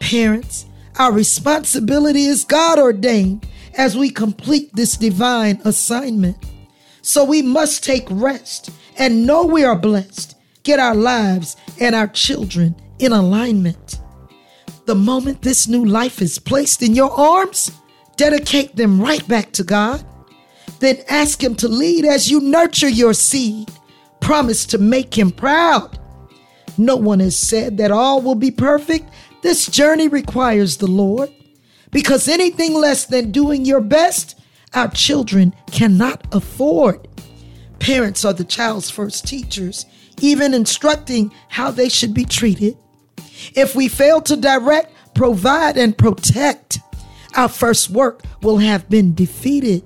Parents, 0.00 0.66
our 0.98 1.12
responsibility 1.12 2.24
is 2.24 2.44
God 2.44 2.80
ordained 2.80 3.46
as 3.74 3.96
we 3.96 4.10
complete 4.10 4.74
this 4.74 4.96
divine 4.96 5.60
assignment. 5.64 6.36
So 7.02 7.22
we 7.22 7.42
must 7.42 7.84
take 7.84 8.08
rest 8.10 8.70
and 8.98 9.24
know 9.24 9.44
we 9.44 9.62
are 9.62 9.78
blessed, 9.78 10.34
get 10.64 10.80
our 10.80 10.96
lives 10.96 11.56
and 11.80 11.94
our 11.94 12.08
children 12.08 12.74
in 12.98 13.12
alignment. 13.12 14.00
The 14.86 14.96
moment 14.96 15.42
this 15.42 15.68
new 15.68 15.84
life 15.84 16.20
is 16.20 16.40
placed 16.40 16.82
in 16.82 16.96
your 16.96 17.12
arms, 17.12 17.70
dedicate 18.16 18.76
them 18.76 19.00
right 19.00 19.26
back 19.28 19.52
to 19.52 19.64
God. 19.64 20.04
Then 20.80 20.98
ask 21.08 21.42
Him 21.42 21.54
to 21.56 21.68
lead 21.68 22.04
as 22.04 22.30
you 22.30 22.40
nurture 22.40 22.88
your 22.88 23.14
seed. 23.14 23.70
Promise 24.20 24.66
to 24.66 24.78
make 24.78 25.16
Him 25.16 25.30
proud. 25.30 25.98
No 26.78 26.96
one 26.96 27.20
has 27.20 27.36
said 27.36 27.78
that 27.78 27.90
all 27.90 28.20
will 28.20 28.34
be 28.34 28.50
perfect. 28.50 29.08
This 29.42 29.66
journey 29.66 30.08
requires 30.08 30.76
the 30.76 30.86
Lord. 30.86 31.32
Because 31.90 32.28
anything 32.28 32.74
less 32.74 33.06
than 33.06 33.30
doing 33.30 33.64
your 33.64 33.80
best, 33.80 34.38
our 34.74 34.88
children 34.88 35.54
cannot 35.70 36.26
afford. 36.34 37.08
Parents 37.78 38.24
are 38.24 38.32
the 38.32 38.44
child's 38.44 38.90
first 38.90 39.26
teachers, 39.26 39.86
even 40.20 40.52
instructing 40.52 41.32
how 41.48 41.70
they 41.70 41.88
should 41.88 42.12
be 42.12 42.24
treated. 42.24 42.76
If 43.54 43.74
we 43.74 43.88
fail 43.88 44.20
to 44.22 44.36
direct, 44.36 44.92
provide, 45.14 45.76
and 45.76 45.96
protect, 45.96 46.80
our 47.36 47.48
first 47.48 47.90
work 47.90 48.22
will 48.42 48.58
have 48.58 48.88
been 48.88 49.14
defeated. 49.14 49.84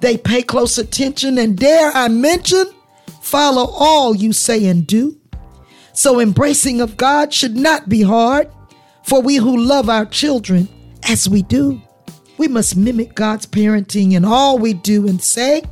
They 0.00 0.16
pay 0.16 0.42
close 0.42 0.78
attention 0.78 1.38
and 1.38 1.56
dare 1.56 1.90
I 1.92 2.08
mention, 2.08 2.66
follow 3.22 3.66
all 3.66 4.14
you 4.14 4.32
say 4.32 4.66
and 4.66 4.86
do. 4.86 5.18
So 5.92 6.20
embracing 6.20 6.80
of 6.80 6.96
God 6.96 7.32
should 7.32 7.56
not 7.56 7.88
be 7.88 8.02
hard, 8.02 8.50
for 9.02 9.22
we 9.22 9.36
who 9.36 9.56
love 9.56 9.88
our 9.88 10.04
children 10.04 10.68
as 11.08 11.28
we 11.28 11.42
do, 11.42 11.80
we 12.38 12.48
must 12.48 12.76
mimic 12.76 13.14
God's 13.14 13.46
parenting 13.46 14.12
in 14.12 14.24
all 14.24 14.58
we 14.58 14.74
do 14.74 15.08
and 15.08 15.22
say. 15.22 15.62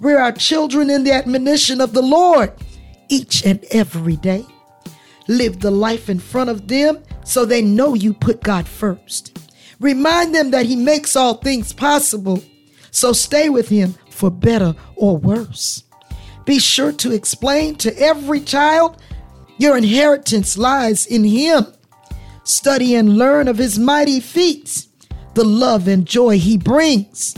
Rear 0.00 0.18
our 0.18 0.32
children 0.32 0.90
in 0.90 1.04
the 1.04 1.12
admonition 1.12 1.80
of 1.80 1.92
the 1.92 2.02
Lord 2.02 2.52
each 3.08 3.44
and 3.44 3.64
every 3.70 4.16
day. 4.16 4.44
Live 5.26 5.60
the 5.60 5.70
life 5.70 6.08
in 6.08 6.18
front 6.18 6.50
of 6.50 6.68
them 6.68 7.02
so 7.24 7.44
they 7.44 7.62
know 7.62 7.94
you 7.94 8.12
put 8.12 8.42
God 8.42 8.68
first. 8.68 9.38
Remind 9.80 10.34
them 10.34 10.50
that 10.50 10.66
He 10.66 10.76
makes 10.76 11.16
all 11.16 11.34
things 11.34 11.72
possible. 11.72 12.42
So 12.90 13.12
stay 13.12 13.48
with 13.48 13.68
Him 13.68 13.94
for 14.10 14.30
better 14.30 14.74
or 14.96 15.16
worse. 15.16 15.84
Be 16.44 16.58
sure 16.58 16.92
to 16.92 17.12
explain 17.12 17.76
to 17.76 17.98
every 17.98 18.40
child 18.40 19.00
your 19.58 19.76
inheritance 19.76 20.56
lies 20.56 21.06
in 21.06 21.24
Him. 21.24 21.66
Study 22.44 22.94
and 22.94 23.16
learn 23.16 23.48
of 23.48 23.58
His 23.58 23.78
mighty 23.78 24.20
feats, 24.20 24.88
the 25.34 25.44
love 25.44 25.88
and 25.88 26.06
joy 26.06 26.38
He 26.38 26.56
brings. 26.56 27.34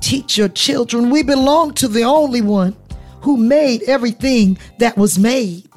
Teach 0.00 0.36
your 0.36 0.48
children 0.48 1.10
we 1.10 1.22
belong 1.22 1.72
to 1.74 1.88
the 1.88 2.02
only 2.02 2.40
one 2.40 2.76
who 3.20 3.36
made 3.36 3.82
everything 3.84 4.58
that 4.78 4.96
was 4.96 5.18
made. 5.18 5.68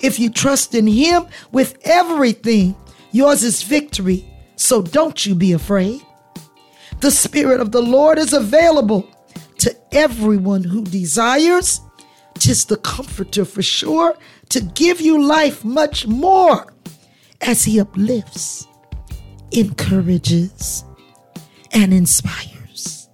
If 0.00 0.20
you 0.20 0.30
trust 0.30 0.74
in 0.74 0.86
Him 0.86 1.26
with 1.50 1.78
everything, 1.82 2.76
yours 3.10 3.42
is 3.42 3.62
victory 3.62 4.28
so 4.64 4.80
don't 4.80 5.26
you 5.26 5.34
be 5.34 5.52
afraid. 5.52 6.00
The 7.00 7.10
Spirit 7.10 7.60
of 7.60 7.70
the 7.70 7.82
Lord 7.82 8.16
is 8.16 8.32
available 8.32 9.06
to 9.58 9.76
everyone 9.92 10.64
who 10.64 10.82
desires. 10.84 11.82
Tis 12.38 12.64
the 12.64 12.78
Comforter 12.78 13.44
for 13.44 13.60
sure 13.60 14.16
to 14.48 14.62
give 14.62 15.02
you 15.02 15.22
life 15.22 15.66
much 15.66 16.06
more 16.06 16.72
as 17.42 17.62
He 17.64 17.78
uplifts, 17.78 18.66
encourages, 19.52 20.82
and 21.72 21.92
inspires. 21.92 23.10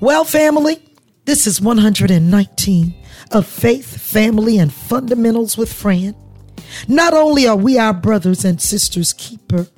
Well, 0.00 0.24
family, 0.24 0.82
this 1.26 1.46
is 1.46 1.60
119 1.60 2.94
of 3.32 3.46
Faith, 3.46 4.00
Family, 4.00 4.56
and 4.56 4.72
Fundamentals 4.72 5.58
with 5.58 5.70
Fran. 5.70 6.14
Not 6.88 7.14
only 7.14 7.46
are 7.46 7.56
we 7.56 7.78
our 7.78 7.94
brothers 7.94 8.44
and 8.44 8.60
sisters' 8.60 9.12
keeper, 9.12 9.68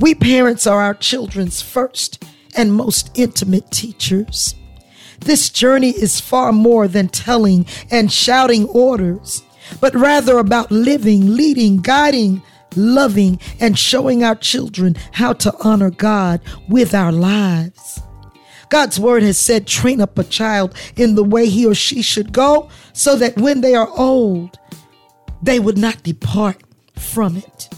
we 0.00 0.14
parents 0.14 0.66
are 0.66 0.80
our 0.80 0.94
children's 0.94 1.62
first 1.62 2.24
and 2.56 2.72
most 2.72 3.10
intimate 3.14 3.70
teachers. 3.70 4.54
This 5.20 5.50
journey 5.50 5.90
is 5.90 6.20
far 6.20 6.52
more 6.52 6.88
than 6.88 7.08
telling 7.08 7.66
and 7.90 8.10
shouting 8.10 8.66
orders, 8.68 9.42
but 9.80 9.94
rather 9.94 10.38
about 10.38 10.70
living, 10.70 11.36
leading, 11.36 11.78
guiding, 11.78 12.42
loving, 12.74 13.38
and 13.60 13.78
showing 13.78 14.24
our 14.24 14.34
children 14.34 14.96
how 15.12 15.32
to 15.34 15.54
honor 15.62 15.90
God 15.90 16.40
with 16.68 16.94
our 16.94 17.12
lives. 17.12 18.00
God's 18.68 19.00
word 19.00 19.22
has 19.24 19.38
said, 19.38 19.66
train 19.66 20.00
up 20.00 20.16
a 20.18 20.24
child 20.24 20.74
in 20.96 21.16
the 21.16 21.24
way 21.24 21.48
he 21.48 21.66
or 21.66 21.74
she 21.74 22.02
should 22.02 22.32
go, 22.32 22.68
so 22.92 23.16
that 23.16 23.36
when 23.36 23.60
they 23.60 23.74
are 23.74 23.90
old, 23.96 24.58
they 25.42 25.58
would 25.58 25.78
not 25.78 26.02
depart 26.02 26.62
from 26.96 27.36
it. 27.36 27.68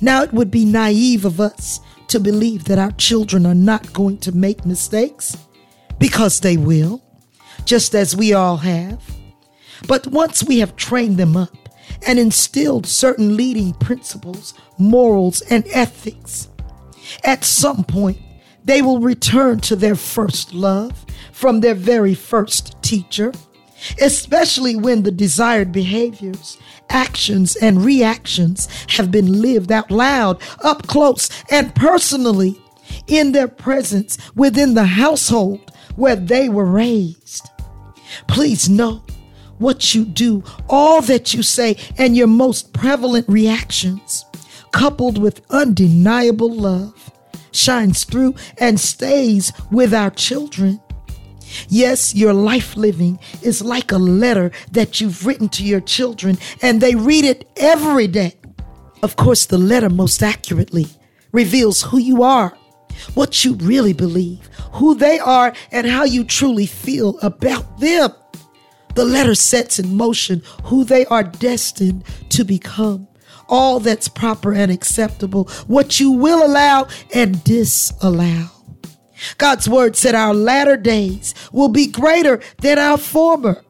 Now, 0.00 0.22
it 0.22 0.32
would 0.32 0.50
be 0.50 0.64
naive 0.64 1.24
of 1.24 1.40
us 1.40 1.80
to 2.08 2.20
believe 2.20 2.64
that 2.64 2.78
our 2.78 2.92
children 2.92 3.46
are 3.46 3.54
not 3.54 3.92
going 3.92 4.18
to 4.18 4.32
make 4.32 4.66
mistakes 4.66 5.36
because 5.98 6.40
they 6.40 6.56
will, 6.56 7.02
just 7.64 7.94
as 7.94 8.16
we 8.16 8.32
all 8.32 8.58
have. 8.58 9.02
But 9.86 10.06
once 10.08 10.42
we 10.42 10.58
have 10.58 10.76
trained 10.76 11.16
them 11.16 11.36
up 11.36 11.56
and 12.06 12.18
instilled 12.18 12.86
certain 12.86 13.36
leading 13.36 13.72
principles, 13.74 14.54
morals, 14.78 15.40
and 15.42 15.66
ethics, 15.68 16.48
at 17.24 17.44
some 17.44 17.84
point 17.84 18.18
they 18.64 18.82
will 18.82 19.00
return 19.00 19.60
to 19.60 19.76
their 19.76 19.94
first 19.96 20.54
love 20.54 21.04
from 21.32 21.60
their 21.60 21.74
very 21.74 22.14
first 22.14 22.80
teacher, 22.82 23.32
especially 24.00 24.76
when 24.76 25.02
the 25.02 25.10
desired 25.10 25.72
behaviors 25.72 26.58
actions 26.92 27.56
and 27.56 27.84
reactions 27.84 28.68
have 28.90 29.10
been 29.10 29.40
lived 29.40 29.72
out 29.72 29.90
loud, 29.90 30.40
up 30.62 30.86
close, 30.86 31.30
and 31.50 31.74
personally 31.74 32.60
in 33.06 33.32
their 33.32 33.48
presence 33.48 34.18
within 34.34 34.74
the 34.74 34.84
household 34.84 35.72
where 35.96 36.16
they 36.16 36.48
were 36.48 36.64
raised. 36.66 37.48
Please 38.28 38.68
know 38.68 39.02
what 39.58 39.94
you 39.94 40.04
do, 40.04 40.42
all 40.68 41.00
that 41.02 41.32
you 41.32 41.42
say, 41.42 41.76
and 41.96 42.16
your 42.16 42.26
most 42.26 42.72
prevalent 42.72 43.28
reactions, 43.28 44.24
coupled 44.72 45.18
with 45.18 45.40
undeniable 45.50 46.52
love, 46.52 47.10
shines 47.52 48.04
through 48.04 48.34
and 48.58 48.80
stays 48.80 49.52
with 49.70 49.94
our 49.94 50.10
children. 50.10 50.80
Yes, 51.68 52.14
your 52.14 52.32
life 52.32 52.76
living 52.76 53.18
is 53.42 53.62
like 53.62 53.92
a 53.92 53.98
letter 53.98 54.50
that 54.72 55.00
you've 55.00 55.26
written 55.26 55.48
to 55.50 55.64
your 55.64 55.80
children, 55.80 56.38
and 56.60 56.80
they 56.80 56.94
read 56.94 57.24
it 57.24 57.48
every 57.56 58.06
day. 58.06 58.34
Of 59.02 59.16
course, 59.16 59.46
the 59.46 59.58
letter 59.58 59.90
most 59.90 60.22
accurately 60.22 60.86
reveals 61.32 61.82
who 61.82 61.98
you 61.98 62.22
are, 62.22 62.56
what 63.14 63.44
you 63.44 63.54
really 63.54 63.92
believe, 63.92 64.48
who 64.74 64.94
they 64.94 65.18
are, 65.18 65.52
and 65.72 65.86
how 65.86 66.04
you 66.04 66.24
truly 66.24 66.66
feel 66.66 67.18
about 67.20 67.80
them. 67.80 68.12
The 68.94 69.04
letter 69.04 69.34
sets 69.34 69.78
in 69.78 69.96
motion 69.96 70.42
who 70.64 70.84
they 70.84 71.06
are 71.06 71.24
destined 71.24 72.04
to 72.28 72.44
become, 72.44 73.08
all 73.48 73.80
that's 73.80 74.06
proper 74.06 74.52
and 74.52 74.70
acceptable, 74.70 75.48
what 75.66 75.98
you 75.98 76.12
will 76.12 76.46
allow 76.46 76.86
and 77.14 77.42
disallow. 77.42 78.51
God's 79.38 79.68
word 79.68 79.96
said 79.96 80.14
our 80.14 80.34
latter 80.34 80.76
days 80.76 81.34
will 81.52 81.68
be 81.68 81.86
greater 81.86 82.40
than 82.58 82.78
our 82.78 82.98
former. 82.98 83.62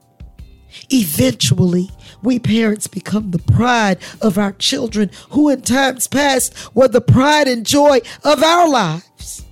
Eventually, 0.90 1.90
we 2.22 2.38
parents 2.38 2.86
become 2.86 3.30
the 3.30 3.38
pride 3.38 3.98
of 4.20 4.38
our 4.38 4.52
children, 4.52 5.10
who 5.30 5.48
in 5.48 5.62
times 5.62 6.06
past 6.06 6.74
were 6.74 6.88
the 6.88 7.00
pride 7.00 7.48
and 7.48 7.66
joy 7.66 8.00
of 8.24 8.42
our 8.42 8.68
lives. 8.68 9.44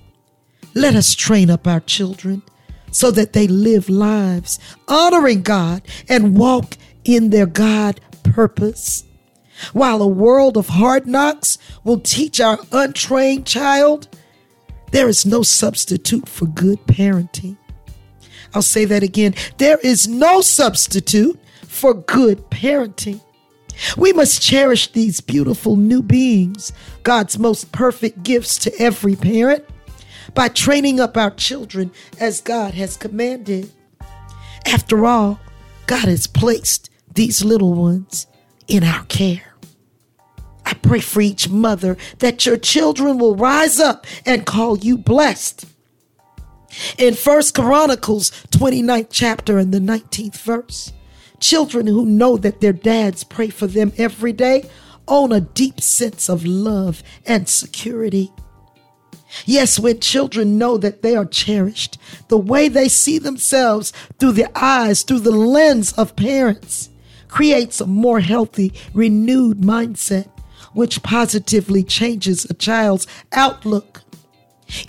Let 0.73 0.95
us 0.95 1.13
train 1.13 1.49
up 1.49 1.67
our 1.67 1.81
children 1.81 2.43
so 2.91 3.11
that 3.11 3.33
they 3.33 3.47
live 3.47 3.89
lives 3.89 4.59
honoring 4.87 5.41
God 5.41 5.81
and 6.07 6.37
walk 6.37 6.77
in 7.03 7.29
their 7.29 7.45
God 7.45 7.99
purpose. 8.23 9.03
While 9.73 10.01
a 10.01 10.07
world 10.07 10.57
of 10.57 10.69
hard 10.69 11.07
knocks 11.07 11.57
will 11.83 11.99
teach 11.99 12.39
our 12.39 12.59
untrained 12.71 13.45
child 13.45 14.07
there 14.91 15.07
is 15.07 15.25
no 15.25 15.41
substitute 15.41 16.27
for 16.27 16.45
good 16.45 16.79
parenting. 16.85 17.57
I'll 18.53 18.61
say 18.61 18.85
that 18.85 19.03
again. 19.03 19.33
There 19.57 19.77
is 19.77 20.07
no 20.07 20.41
substitute 20.41 21.39
for 21.65 21.93
good 21.93 22.49
parenting. 22.49 23.21
We 23.97 24.13
must 24.13 24.41
cherish 24.41 24.91
these 24.91 25.21
beautiful 25.21 25.75
new 25.75 26.03
beings, 26.03 26.73
God's 27.03 27.39
most 27.39 27.71
perfect 27.71 28.23
gifts 28.23 28.57
to 28.59 28.73
every 28.79 29.15
parent, 29.15 29.65
by 30.33 30.49
training 30.49 30.99
up 30.99 31.17
our 31.17 31.31
children 31.31 31.91
as 32.19 32.41
God 32.41 32.73
has 32.73 32.97
commanded. 32.97 33.71
After 34.65 35.05
all, 35.05 35.39
God 35.87 36.07
has 36.07 36.27
placed 36.27 36.89
these 37.13 37.43
little 37.43 37.73
ones 37.73 38.27
in 38.67 38.83
our 38.83 39.03
care. 39.05 39.50
Pray 40.91 40.99
for 40.99 41.21
each 41.21 41.47
mother 41.47 41.95
that 42.19 42.45
your 42.45 42.57
children 42.57 43.17
will 43.17 43.37
rise 43.37 43.79
up 43.79 44.05
and 44.25 44.45
call 44.45 44.77
you 44.77 44.97
blessed. 44.97 45.63
In 46.97 47.13
First 47.13 47.55
Chronicles 47.55 48.29
29th 48.49 49.07
chapter 49.09 49.57
and 49.57 49.73
the 49.73 49.79
19th 49.79 50.41
verse, 50.41 50.91
children 51.39 51.87
who 51.87 52.05
know 52.05 52.35
that 52.35 52.59
their 52.59 52.73
dads 52.73 53.23
pray 53.23 53.47
for 53.47 53.67
them 53.67 53.93
every 53.97 54.33
day 54.33 54.69
own 55.07 55.31
a 55.31 55.39
deep 55.39 55.79
sense 55.79 56.27
of 56.27 56.45
love 56.45 57.03
and 57.25 57.47
security. 57.47 58.29
Yes, 59.45 59.79
when 59.79 60.01
children 60.01 60.57
know 60.57 60.77
that 60.77 61.03
they 61.03 61.15
are 61.15 61.23
cherished, 61.23 61.97
the 62.27 62.37
way 62.37 62.67
they 62.67 62.89
see 62.89 63.17
themselves 63.17 63.93
through 64.19 64.33
the 64.33 64.51
eyes, 64.61 65.03
through 65.03 65.21
the 65.21 65.31
lens 65.31 65.93
of 65.93 66.17
parents, 66.17 66.89
creates 67.29 67.79
a 67.79 67.87
more 67.87 68.19
healthy, 68.19 68.73
renewed 68.93 69.61
mindset, 69.61 70.27
which 70.73 71.03
positively 71.03 71.83
changes 71.83 72.45
a 72.45 72.53
child's 72.53 73.07
outlook. 73.33 74.01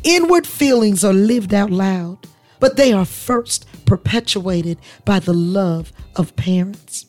Inward 0.05 0.47
feelings 0.47 1.05
are 1.05 1.13
lived 1.13 1.53
out 1.53 1.71
loud, 1.71 2.19
but 2.61 2.77
they 2.77 2.93
are 2.93 3.05
first 3.05 3.67
perpetuated 3.85 4.79
by 5.05 5.19
the 5.19 5.35
love 5.35 5.93
of 6.17 6.37
parents. 6.37 7.07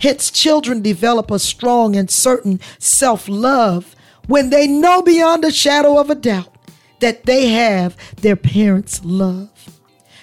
Hence, 0.00 0.30
children 0.30 0.82
develop 0.82 1.30
a 1.30 1.38
strong 1.38 1.94
and 1.94 2.10
certain 2.10 2.60
self 2.78 3.28
love 3.28 3.94
when 4.26 4.50
they 4.50 4.66
know 4.66 5.02
beyond 5.02 5.44
a 5.44 5.52
shadow 5.52 5.98
of 5.98 6.10
a 6.10 6.16
doubt 6.16 6.52
that 7.00 7.24
they 7.24 7.50
have 7.50 7.96
their 8.16 8.36
parents' 8.36 9.00
love. 9.04 9.50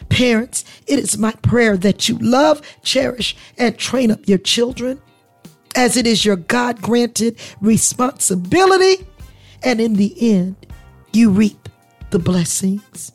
Parents, 0.09 0.65
it 0.85 0.99
is 0.99 1.17
my 1.17 1.31
prayer 1.31 1.77
that 1.77 2.09
you 2.09 2.17
love, 2.17 2.61
cherish, 2.83 3.35
and 3.57 3.77
train 3.77 4.11
up 4.11 4.27
your 4.27 4.37
children 4.37 5.01
as 5.75 5.97
it 5.97 6.07
is 6.07 6.25
your 6.25 6.35
God 6.35 6.81
granted 6.81 7.39
responsibility. 7.61 9.05
And 9.63 9.79
in 9.79 9.93
the 9.93 10.15
end, 10.19 10.55
you 11.13 11.29
reap 11.29 11.69
the 12.09 12.19
blessings. 12.19 13.11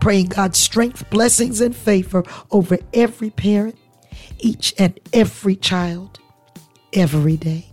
Praying 0.00 0.26
God's 0.26 0.58
strength, 0.58 1.08
blessings, 1.10 1.60
and 1.60 1.74
favor 1.74 2.24
over 2.50 2.78
every 2.92 3.30
parent, 3.30 3.76
each 4.38 4.74
and 4.78 4.98
every 5.12 5.56
child, 5.56 6.20
every 6.92 7.36
day. 7.36 7.72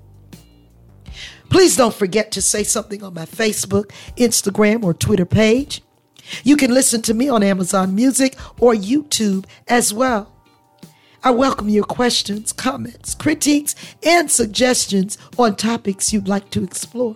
Please 1.49 1.75
don't 1.75 1.93
forget 1.93 2.31
to 2.31 2.41
say 2.41 2.63
something 2.63 3.03
on 3.03 3.13
my 3.13 3.25
Facebook, 3.25 3.91
Instagram, 4.15 4.83
or 4.83 4.93
Twitter 4.93 5.25
page. 5.25 5.81
You 6.43 6.55
can 6.55 6.73
listen 6.73 7.01
to 7.03 7.13
me 7.13 7.27
on 7.27 7.43
Amazon 7.43 7.93
Music 7.93 8.37
or 8.59 8.73
YouTube 8.73 9.45
as 9.67 9.93
well. 9.93 10.33
I 11.23 11.29
welcome 11.29 11.69
your 11.69 11.83
questions, 11.83 12.51
comments, 12.51 13.13
critiques, 13.13 13.75
and 14.01 14.31
suggestions 14.31 15.19
on 15.37 15.55
topics 15.55 16.11
you'd 16.11 16.27
like 16.27 16.49
to 16.49 16.63
explore. 16.63 17.15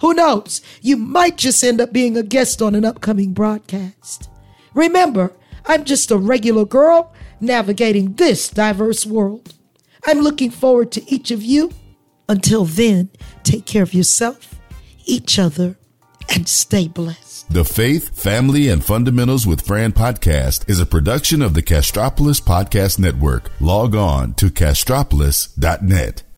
Who 0.00 0.14
knows? 0.14 0.60
You 0.82 0.96
might 0.96 1.36
just 1.36 1.64
end 1.64 1.80
up 1.80 1.92
being 1.92 2.16
a 2.16 2.22
guest 2.22 2.62
on 2.62 2.76
an 2.76 2.84
upcoming 2.84 3.32
broadcast. 3.32 4.30
Remember, 4.72 5.32
I'm 5.66 5.82
just 5.82 6.12
a 6.12 6.16
regular 6.16 6.64
girl 6.64 7.12
navigating 7.40 8.12
this 8.14 8.48
diverse 8.48 9.04
world. 9.04 9.52
I'm 10.06 10.20
looking 10.20 10.50
forward 10.50 10.92
to 10.92 11.12
each 11.12 11.32
of 11.32 11.42
you 11.42 11.72
until 12.28 12.64
then, 12.64 13.10
take 13.42 13.66
care 13.66 13.82
of 13.82 13.94
yourself, 13.94 14.60
each 15.06 15.40
other, 15.40 15.76
and 16.30 16.48
stay 16.48 16.88
blessed. 16.88 17.52
The 17.52 17.64
Faith, 17.64 18.20
Family, 18.20 18.68
and 18.68 18.84
Fundamentals 18.84 19.46
with 19.46 19.66
Fran 19.66 19.92
podcast 19.92 20.68
is 20.68 20.80
a 20.80 20.86
production 20.86 21.42
of 21.42 21.54
the 21.54 21.62
Castropolis 21.62 22.40
Podcast 22.40 22.98
Network. 22.98 23.52
Log 23.60 23.94
on 23.94 24.34
to 24.34 24.46
castropolis.net. 24.46 26.24